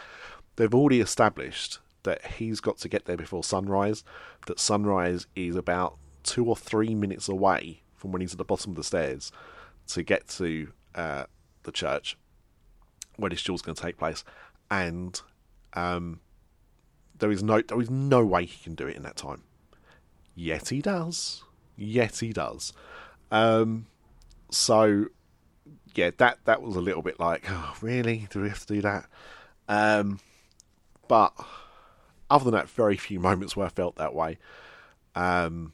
They've 0.55 0.73
already 0.73 0.99
established 0.99 1.79
that 2.03 2.25
he's 2.33 2.59
got 2.59 2.77
to 2.79 2.89
get 2.89 3.05
there 3.05 3.17
before 3.17 3.43
sunrise. 3.43 4.03
That 4.47 4.59
sunrise 4.59 5.25
is 5.35 5.55
about 5.55 5.97
two 6.23 6.45
or 6.45 6.55
three 6.55 6.93
minutes 6.93 7.27
away 7.27 7.81
from 7.95 8.11
when 8.11 8.21
he's 8.21 8.33
at 8.33 8.37
the 8.37 8.43
bottom 8.43 8.71
of 8.71 8.75
the 8.75 8.83
stairs 8.83 9.31
to 9.87 10.03
get 10.03 10.27
to 10.27 10.69
uh, 10.95 11.23
the 11.63 11.71
church 11.71 12.17
where 13.17 13.29
this 13.29 13.43
duel's 13.43 13.61
going 13.61 13.75
to 13.75 13.81
take 13.81 13.97
place, 13.97 14.23
and 14.69 15.19
um, 15.73 16.19
there 17.19 17.31
is 17.31 17.43
no 17.43 17.61
there 17.61 17.81
is 17.81 17.89
no 17.89 18.25
way 18.25 18.45
he 18.45 18.63
can 18.63 18.75
do 18.75 18.87
it 18.87 18.95
in 18.95 19.03
that 19.03 19.15
time. 19.15 19.43
Yet 20.35 20.69
he 20.69 20.81
does. 20.81 21.43
Yet 21.75 22.17
he 22.17 22.33
does. 22.33 22.73
Um, 23.31 23.87
so 24.49 25.07
yeah, 25.95 26.11
that 26.17 26.39
that 26.45 26.61
was 26.61 26.75
a 26.75 26.81
little 26.81 27.01
bit 27.01 27.19
like, 27.19 27.45
oh, 27.49 27.75
really? 27.81 28.27
Do 28.31 28.41
we 28.41 28.49
have 28.49 28.65
to 28.65 28.73
do 28.73 28.81
that? 28.81 29.05
Um, 29.67 30.19
but 31.07 31.33
other 32.29 32.45
than 32.45 32.53
that, 32.53 32.69
very 32.69 32.97
few 32.97 33.19
moments 33.29 33.55
where 33.55 33.67
I 33.67 33.69
felt 33.69 33.95
that 33.95 34.13
way. 34.13 34.37
Um, 35.15 35.73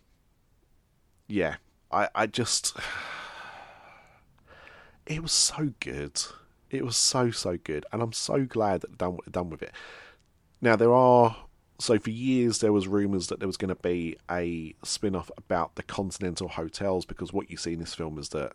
yeah, 1.27 1.55
I 1.91 2.09
I 2.13 2.27
just 2.27 2.75
it 5.05 5.21
was 5.21 5.31
so 5.31 5.73
good. 5.79 6.21
It 6.69 6.85
was 6.85 6.97
so 6.97 7.31
so 7.31 7.57
good, 7.57 7.85
and 7.91 8.01
I'm 8.01 8.13
so 8.13 8.45
glad 8.45 8.81
that 8.81 8.97
done 8.97 9.17
done 9.29 9.49
with 9.49 9.61
it. 9.61 9.71
Now 10.61 10.75
there 10.75 10.93
are 10.93 11.35
so 11.79 11.97
for 11.97 12.09
years 12.09 12.59
there 12.59 12.73
was 12.73 12.87
rumours 12.87 13.27
that 13.27 13.39
there 13.39 13.47
was 13.47 13.57
going 13.57 13.73
to 13.73 13.81
be 13.81 14.17
a 14.29 14.75
spin-off 14.83 15.31
about 15.37 15.75
the 15.75 15.83
Continental 15.83 16.49
hotels 16.49 17.05
because 17.05 17.31
what 17.31 17.49
you 17.49 17.57
see 17.57 17.73
in 17.73 17.79
this 17.79 17.95
film 17.95 18.19
is 18.19 18.29
that, 18.29 18.51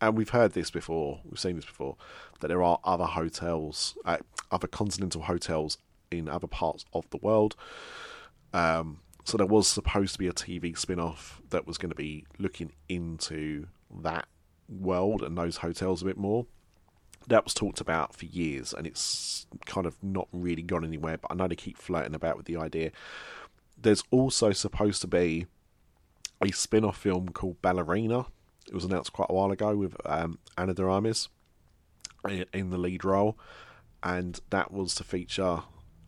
and 0.00 0.16
we've 0.16 0.30
heard 0.30 0.52
this 0.52 0.70
before, 0.70 1.20
we've 1.24 1.40
seen 1.40 1.56
this 1.56 1.64
before, 1.64 1.96
that 2.38 2.48
there 2.48 2.62
are 2.62 2.78
other 2.84 3.06
hotels, 3.06 3.98
uh, 4.04 4.18
other 4.52 4.68
Continental 4.68 5.22
hotels 5.22 5.78
in 6.12 6.28
other 6.28 6.46
parts 6.46 6.84
of 6.92 7.10
the 7.10 7.18
world. 7.18 7.56
Um, 8.54 9.00
so 9.24 9.36
there 9.36 9.46
was 9.46 9.66
supposed 9.66 10.12
to 10.12 10.18
be 10.18 10.28
a 10.28 10.32
TV 10.32 10.78
spin-off 10.78 11.42
that 11.50 11.66
was 11.66 11.76
going 11.76 11.90
to 11.90 11.96
be 11.96 12.24
looking 12.38 12.72
into 12.88 13.66
that 14.02 14.26
world 14.68 15.22
and 15.22 15.36
those 15.36 15.58
hotels 15.58 16.02
a 16.02 16.04
bit 16.04 16.16
more. 16.16 16.46
That 17.26 17.44
was 17.44 17.54
talked 17.54 17.80
about 17.80 18.14
for 18.14 18.24
years, 18.24 18.72
and 18.72 18.86
it's 18.86 19.46
kind 19.66 19.86
of 19.86 20.02
not 20.02 20.28
really 20.32 20.62
gone 20.62 20.84
anywhere. 20.84 21.18
But 21.18 21.30
I 21.30 21.34
know 21.34 21.48
they 21.48 21.56
keep 21.56 21.78
flirting 21.78 22.14
about 22.14 22.36
with 22.36 22.46
the 22.46 22.56
idea. 22.56 22.90
There's 23.80 24.02
also 24.10 24.52
supposed 24.52 25.00
to 25.02 25.06
be 25.06 25.46
a 26.42 26.50
spin-off 26.50 26.96
film 26.96 27.28
called 27.28 27.60
Ballerina. 27.62 28.26
It 28.66 28.74
was 28.74 28.84
announced 28.84 29.12
quite 29.12 29.28
a 29.30 29.34
while 29.34 29.50
ago 29.50 29.76
with 29.76 29.96
um, 30.04 30.38
Ana 30.56 30.74
de 30.74 30.84
Armas 30.84 31.28
in 32.52 32.70
the 32.70 32.78
lead 32.78 33.04
role, 33.04 33.38
and 34.02 34.40
that 34.50 34.72
was 34.72 34.94
to 34.96 35.04
feature, 35.04 35.62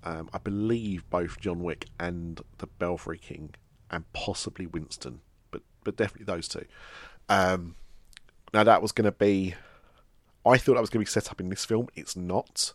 um, 0.05 0.29
I 0.33 0.39
believe, 0.39 1.09
both 1.11 1.41
John 1.41 1.61
Wick 1.61 1.87
and 1.99 2.41
the 2.59 2.67
Belfry 2.67 3.19
King, 3.19 3.55
and 3.91 4.11
possibly 4.13 4.67
Winston, 4.67 5.21
but 5.51 5.63
but 5.85 5.97
definitely 5.97 6.25
those 6.25 6.49
two. 6.49 6.65
Um, 7.29 7.77
now 8.53 8.65
that 8.65 8.83
was 8.83 8.93
going 8.93 9.07
to 9.07 9.13
be, 9.13 9.55
I 10.45 10.59
thought 10.59 10.75
that 10.75 10.81
was 10.81 10.91
going 10.91 11.05
to 11.05 11.09
be 11.09 11.13
set 11.13 11.31
up 11.31 11.41
in 11.41 11.49
this 11.49 11.65
film. 11.65 11.89
It's 11.95 12.17
not, 12.17 12.73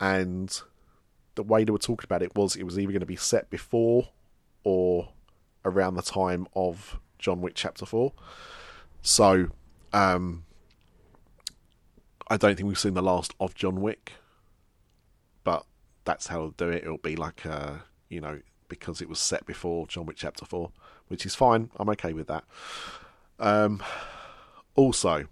and 0.00 0.60
the 1.34 1.42
way 1.42 1.64
they 1.64 1.72
were 1.72 1.78
talking 1.78 2.04
about 2.04 2.22
it 2.22 2.34
was 2.34 2.56
it 2.56 2.64
was 2.64 2.78
either 2.78 2.92
going 2.92 3.00
to 3.00 3.06
be 3.06 3.16
set 3.16 3.50
before 3.50 4.08
or 4.62 5.08
around 5.64 5.94
the 5.94 6.02
time 6.02 6.46
of 6.54 6.98
John 7.18 7.40
Wick 7.40 7.54
Chapter 7.54 7.84
Four. 7.84 8.12
So, 9.02 9.48
um, 9.92 10.44
I 12.28 12.36
don't 12.36 12.56
think 12.56 12.66
we've 12.66 12.78
seen 12.78 12.94
the 12.94 13.02
last 13.02 13.34
of 13.38 13.54
John 13.54 13.80
Wick, 13.80 14.12
but 15.42 15.66
that's 16.04 16.28
how 16.28 16.38
they'll 16.38 16.50
do 16.50 16.68
it. 16.70 16.84
It'll 16.84 16.96
be 16.98 17.16
like, 17.16 17.44
uh, 17.44 17.74
you 18.08 18.20
know, 18.20 18.40
because 18.68 19.02
it 19.02 19.08
was 19.08 19.18
set 19.18 19.44
before 19.44 19.86
John 19.86 20.06
Wick 20.06 20.16
Chapter 20.16 20.44
Four, 20.46 20.72
which 21.08 21.26
is 21.26 21.34
fine. 21.34 21.70
I'm 21.76 21.88
okay 21.90 22.12
with 22.14 22.28
that. 22.28 22.44
Um, 23.38 23.82
also, 24.74 25.26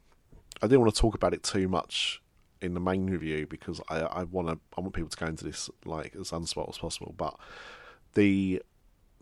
I 0.63 0.67
didn't 0.67 0.81
want 0.81 0.95
to 0.95 1.01
talk 1.01 1.15
about 1.15 1.35
it 1.35 1.43
too 1.43 1.69
much 1.69 2.23
in 2.61 2.75
the 2.75 2.81
main 2.81 3.11
review 3.11 3.47
because 3.47 3.81
I, 3.91 4.01
I 4.01 4.23
want 4.23 4.49
to 4.49 4.59
I 4.79 4.81
want 4.81 4.95
people 4.95 5.11
to 5.11 5.17
go 5.17 5.27
into 5.27 5.45
this 5.45 5.69
like 5.85 6.15
as 6.15 6.33
unspoiled 6.33 6.71
as 6.71 6.79
possible. 6.79 7.15
But 7.17 7.37
the 8.15 8.63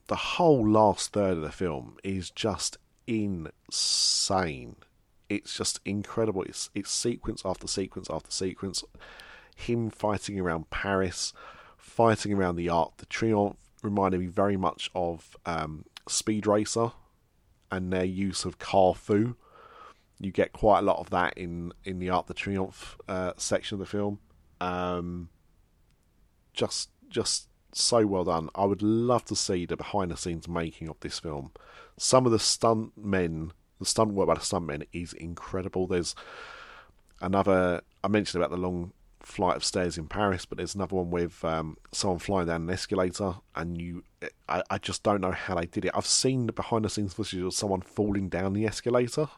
the 0.09 0.17
whole 0.17 0.69
last 0.69 1.13
third 1.13 1.39
of 1.39 1.43
the 1.43 1.51
film 1.53 1.97
is 2.05 2.31
just 2.31 2.77
insane. 3.07 4.77
it's 5.29 5.57
just 5.57 5.81
incredible. 5.85 6.43
It's 6.43 6.71
it's 6.75 6.91
sequence 6.91 7.43
after 7.45 7.67
sequence 7.67 8.09
after 8.11 8.31
sequence. 8.31 8.85
Him 9.57 9.91
fighting 9.91 10.39
around 10.39 10.71
Paris, 10.71 11.33
fighting 11.77 12.33
around 12.33 12.57
the 12.57 12.69
Arc 12.69 12.97
de 12.99 13.07
Triomphe 13.07 13.57
reminded 13.83 14.21
me 14.21 14.27
very 14.27 14.57
much 14.57 14.91
of 14.95 15.37
um, 15.47 15.85
Speed 16.09 16.47
Racer 16.47 16.93
and 17.71 17.93
their 17.93 18.05
use 18.05 18.45
of 18.45 18.59
Car 18.59 18.95
Carfu. 18.95 19.37
You 20.21 20.31
get 20.31 20.53
quite 20.53 20.81
a 20.81 20.83
lot 20.83 20.99
of 20.99 21.11
that 21.11 21.35
in 21.37 21.73
in 21.85 21.99
the 21.99 22.11
Arc 22.11 22.27
de 22.27 22.35
Triomphe 22.35 22.97
uh, 23.09 23.33
section 23.37 23.77
of 23.77 23.81
the 23.81 23.87
film. 23.87 24.19
Um, 24.61 25.31
just 26.53 26.91
just 27.09 27.49
so 27.73 28.07
well 28.07 28.25
done. 28.25 28.51
I 28.55 28.65
would 28.65 28.83
love 28.83 29.25
to 29.27 29.37
see 29.37 29.65
the 29.65 29.77
behind 29.77 30.11
the 30.11 30.17
scenes 30.17 30.49
making 30.49 30.89
of 30.89 31.01
this 31.01 31.19
film. 31.19 31.53
Some 31.97 32.27
of 32.27 32.33
the 32.33 32.39
stunt 32.39 32.93
men, 32.97 33.53
the 33.79 33.87
stunt 33.87 34.13
work 34.13 34.27
by 34.29 34.35
the 34.35 34.41
stunt 34.41 34.67
men 34.67 34.85
is 34.93 35.13
incredible. 35.15 35.87
There's 35.87 36.15
another 37.21 37.83
I 38.03 38.09
mentioned 38.09 38.43
about 38.43 38.51
the 38.51 38.61
long 38.61 38.93
flight 39.23 39.57
of 39.57 39.65
stairs 39.65 39.99
in 39.99 40.07
Paris, 40.09 40.45
but 40.47 40.59
there's 40.59 40.75
another 40.75 40.97
one 40.97 41.11
with 41.11 41.45
um, 41.45 41.77
someone 41.93 42.19
flying 42.19 42.47
down 42.47 42.63
an 42.63 42.71
escalator, 42.71 43.35
and 43.55 43.81
you, 43.81 44.03
I, 44.49 44.63
I 44.71 44.79
just 44.79 45.03
don't 45.03 45.21
know 45.21 45.31
how 45.31 45.55
they 45.55 45.67
did 45.67 45.85
it. 45.85 45.93
I've 45.95 46.07
seen 46.07 46.47
the 46.47 46.53
behind 46.53 46.85
the 46.85 46.91
scenes 46.91 47.15
footage 47.15 47.41
of 47.41 47.55
someone 47.55 47.83
falling 47.83 48.29
down 48.29 48.55
the 48.55 48.67
escalator, 48.67 49.29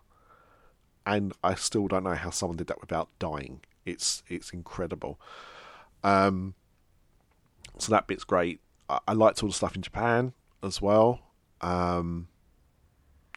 and 1.07 1.33
I 1.43 1.55
still 1.55 1.89
don't 1.89 2.05
know 2.05 2.15
how 2.15 2.31
someone 2.31 2.57
did 2.57 2.67
that 2.69 2.81
without 2.81 3.09
dying. 3.19 3.61
It's 3.85 4.23
it's 4.29 4.51
incredible. 4.51 5.21
Um, 6.05 6.55
so 7.79 7.91
that 7.93 8.07
bit's 8.07 8.25
great. 8.25 8.61
I, 8.89 8.99
I 9.09 9.13
liked 9.13 9.43
all 9.43 9.49
the 9.49 9.55
stuff 9.55 9.77
in 9.77 9.83
Japan 9.83 10.33
as 10.63 10.81
well. 10.81 11.21
Um, 11.61 12.29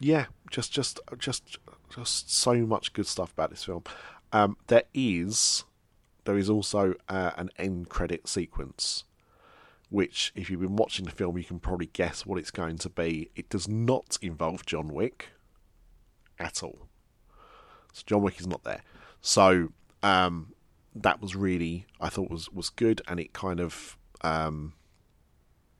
yeah, 0.00 0.26
just 0.50 0.72
just 0.72 1.00
just 1.18 1.58
just 1.94 2.30
so 2.30 2.54
much 2.66 2.92
good 2.92 3.06
stuff 3.06 3.32
about 3.32 3.50
this 3.50 3.64
film. 3.64 3.84
Um, 4.32 4.56
there 4.66 4.84
is 4.92 5.64
there 6.24 6.36
is 6.36 6.50
also 6.50 6.94
uh, 7.08 7.30
an 7.36 7.50
end 7.56 7.88
credit 7.88 8.28
sequence, 8.28 9.04
which, 9.88 10.32
if 10.34 10.50
you've 10.50 10.60
been 10.60 10.76
watching 10.76 11.04
the 11.04 11.12
film, 11.12 11.38
you 11.38 11.44
can 11.44 11.60
probably 11.60 11.86
guess 11.86 12.26
what 12.26 12.38
it's 12.38 12.50
going 12.50 12.78
to 12.78 12.90
be. 12.90 13.30
It 13.34 13.48
does 13.48 13.68
not 13.68 14.18
involve 14.20 14.66
John 14.66 14.88
Wick 14.88 15.28
at 16.38 16.62
all. 16.62 16.88
So 17.96 18.02
John 18.04 18.20
Wick 18.20 18.38
is 18.38 18.46
not 18.46 18.62
there. 18.62 18.82
So 19.22 19.72
um, 20.02 20.52
that 20.94 21.22
was 21.22 21.34
really, 21.34 21.86
I 21.98 22.10
thought 22.10 22.30
was 22.30 22.52
was 22.52 22.68
good, 22.68 23.00
and 23.08 23.18
it 23.18 23.32
kind 23.32 23.58
of, 23.58 23.96
um, 24.20 24.74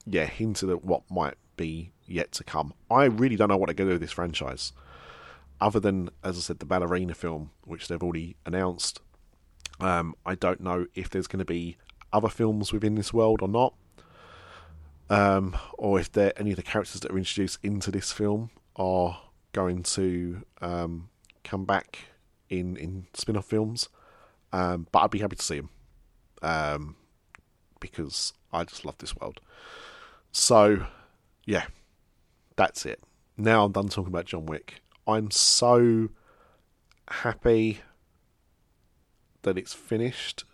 yeah, 0.06 0.24
hinted 0.24 0.70
at 0.70 0.82
what 0.82 1.02
might 1.10 1.34
be 1.58 1.92
yet 2.06 2.32
to 2.32 2.42
come. 2.42 2.72
I 2.90 3.04
really 3.04 3.36
don't 3.36 3.50
know 3.50 3.58
what 3.58 3.68
to 3.68 3.74
do 3.74 3.84
with 3.84 4.00
this 4.00 4.12
franchise, 4.12 4.72
other 5.60 5.78
than, 5.78 6.08
as 6.24 6.38
I 6.38 6.40
said, 6.40 6.58
the 6.58 6.64
ballerina 6.64 7.12
film, 7.12 7.50
which 7.66 7.86
they've 7.86 8.02
already 8.02 8.36
announced. 8.46 9.00
Um, 9.78 10.14
I 10.24 10.36
don't 10.36 10.62
know 10.62 10.86
if 10.94 11.10
there's 11.10 11.26
going 11.26 11.40
to 11.40 11.44
be 11.44 11.76
other 12.14 12.30
films 12.30 12.72
within 12.72 12.94
this 12.94 13.12
world 13.12 13.42
or 13.42 13.48
not, 13.48 13.74
um, 15.10 15.54
or 15.76 16.00
if 16.00 16.10
there 16.12 16.32
any 16.40 16.52
of 16.52 16.56
the 16.56 16.62
characters 16.62 17.02
that 17.02 17.10
are 17.10 17.18
introduced 17.18 17.58
into 17.62 17.90
this 17.90 18.10
film 18.10 18.48
are 18.74 19.20
going 19.52 19.82
to 19.82 20.46
um, 20.62 21.10
come 21.46 21.64
back 21.64 21.98
in 22.50 22.76
in 22.76 23.06
spin-off 23.14 23.46
films. 23.46 23.88
Um, 24.52 24.86
but 24.92 25.00
I'd 25.00 25.10
be 25.10 25.18
happy 25.18 25.36
to 25.36 25.42
see 25.42 25.56
him 25.56 25.70
um, 26.42 26.96
because 27.80 28.32
I 28.52 28.64
just 28.64 28.84
love 28.84 28.96
this 28.98 29.16
world. 29.16 29.40
So, 30.32 30.86
yeah, 31.44 31.66
that's 32.56 32.86
it. 32.86 33.00
Now 33.36 33.64
I'm 33.64 33.72
done 33.72 33.88
talking 33.88 34.12
about 34.12 34.26
John 34.26 34.46
Wick. 34.46 34.80
I'm 35.06 35.30
so 35.30 36.08
happy 37.08 37.80
that 39.42 39.58
it's 39.58 39.74
finished 39.74 40.44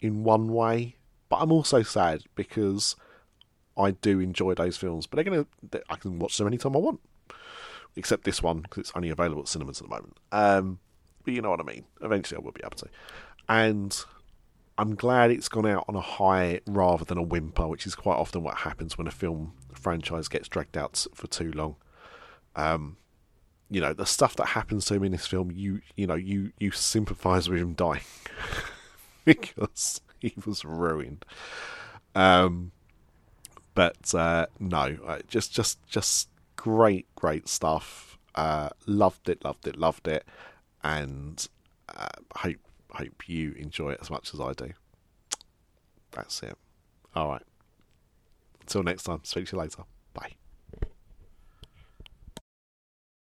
in 0.00 0.24
one 0.24 0.52
way, 0.52 0.96
but 1.28 1.36
I'm 1.36 1.52
also 1.52 1.82
sad 1.82 2.22
because 2.34 2.96
I 3.76 3.92
do 3.92 4.20
enjoy 4.20 4.54
those 4.54 4.76
films. 4.76 5.06
But 5.06 5.16
they're 5.16 5.24
gonna, 5.24 5.46
I 5.88 5.96
can 5.96 6.18
watch 6.18 6.36
them 6.36 6.46
anytime 6.46 6.74
I 6.74 6.80
want, 6.80 7.00
except 7.96 8.24
this 8.24 8.42
one 8.42 8.60
because 8.60 8.80
it's 8.80 8.92
only 8.94 9.10
available 9.10 9.42
at 9.42 9.48
cinemas 9.48 9.80
at 9.80 9.88
the 9.88 9.94
moment. 9.94 10.16
Um, 10.32 10.78
but 11.24 11.34
you 11.34 11.42
know 11.42 11.50
what 11.50 11.60
I 11.60 11.64
mean. 11.64 11.84
Eventually, 12.00 12.38
I 12.40 12.44
will 12.44 12.52
be 12.52 12.62
able 12.62 12.76
to, 12.76 12.88
and 13.48 13.96
I'm 14.78 14.94
glad 14.94 15.30
it's 15.30 15.48
gone 15.48 15.66
out 15.66 15.84
on 15.88 15.96
a 15.96 16.00
high 16.00 16.60
rather 16.66 17.04
than 17.04 17.18
a 17.18 17.22
whimper, 17.22 17.66
which 17.66 17.86
is 17.86 17.94
quite 17.94 18.16
often 18.16 18.42
what 18.42 18.58
happens 18.58 18.96
when 18.96 19.06
a 19.06 19.12
film 19.12 19.52
franchise 19.74 20.28
gets 20.28 20.48
dragged 20.48 20.76
out 20.76 21.06
for 21.14 21.26
too 21.26 21.52
long. 21.52 21.76
Um, 22.56 22.96
you 23.70 23.80
know 23.80 23.92
the 23.92 24.04
stuff 24.04 24.36
that 24.36 24.48
happens 24.48 24.84
to 24.86 24.94
him 24.94 25.04
in 25.04 25.12
this 25.12 25.26
film 25.26 25.50
you 25.52 25.80
you 25.96 26.06
know 26.06 26.16
you 26.16 26.52
you 26.58 26.72
sympathize 26.72 27.48
with 27.48 27.60
him 27.60 27.72
dying 27.72 28.02
because 29.24 30.00
he 30.18 30.34
was 30.44 30.64
ruined 30.64 31.24
um 32.16 32.72
but 33.74 34.12
uh 34.14 34.46
no 34.58 35.20
just 35.28 35.52
just 35.52 35.78
just 35.86 36.28
great 36.60 37.06
great 37.14 37.48
stuff. 37.48 38.18
Uh 38.34 38.68
loved 38.86 39.28
it 39.28 39.42
loved 39.44 39.66
it 39.66 39.76
loved 39.76 40.06
it. 40.06 40.24
And 40.82 41.46
uh, 41.88 42.08
hope 42.36 42.56
hope 42.90 43.28
you 43.28 43.52
enjoy 43.52 43.92
it 43.92 43.98
as 44.00 44.10
much 44.10 44.34
as 44.34 44.40
I 44.40 44.52
do. 44.52 44.72
That's 46.12 46.42
it. 46.42 46.56
All 47.14 47.28
right. 47.28 47.42
Until 48.60 48.82
next 48.82 49.04
time. 49.04 49.20
Speak 49.22 49.46
to 49.46 49.56
you 49.56 49.62
later. 49.62 49.82
Bye 50.14 50.39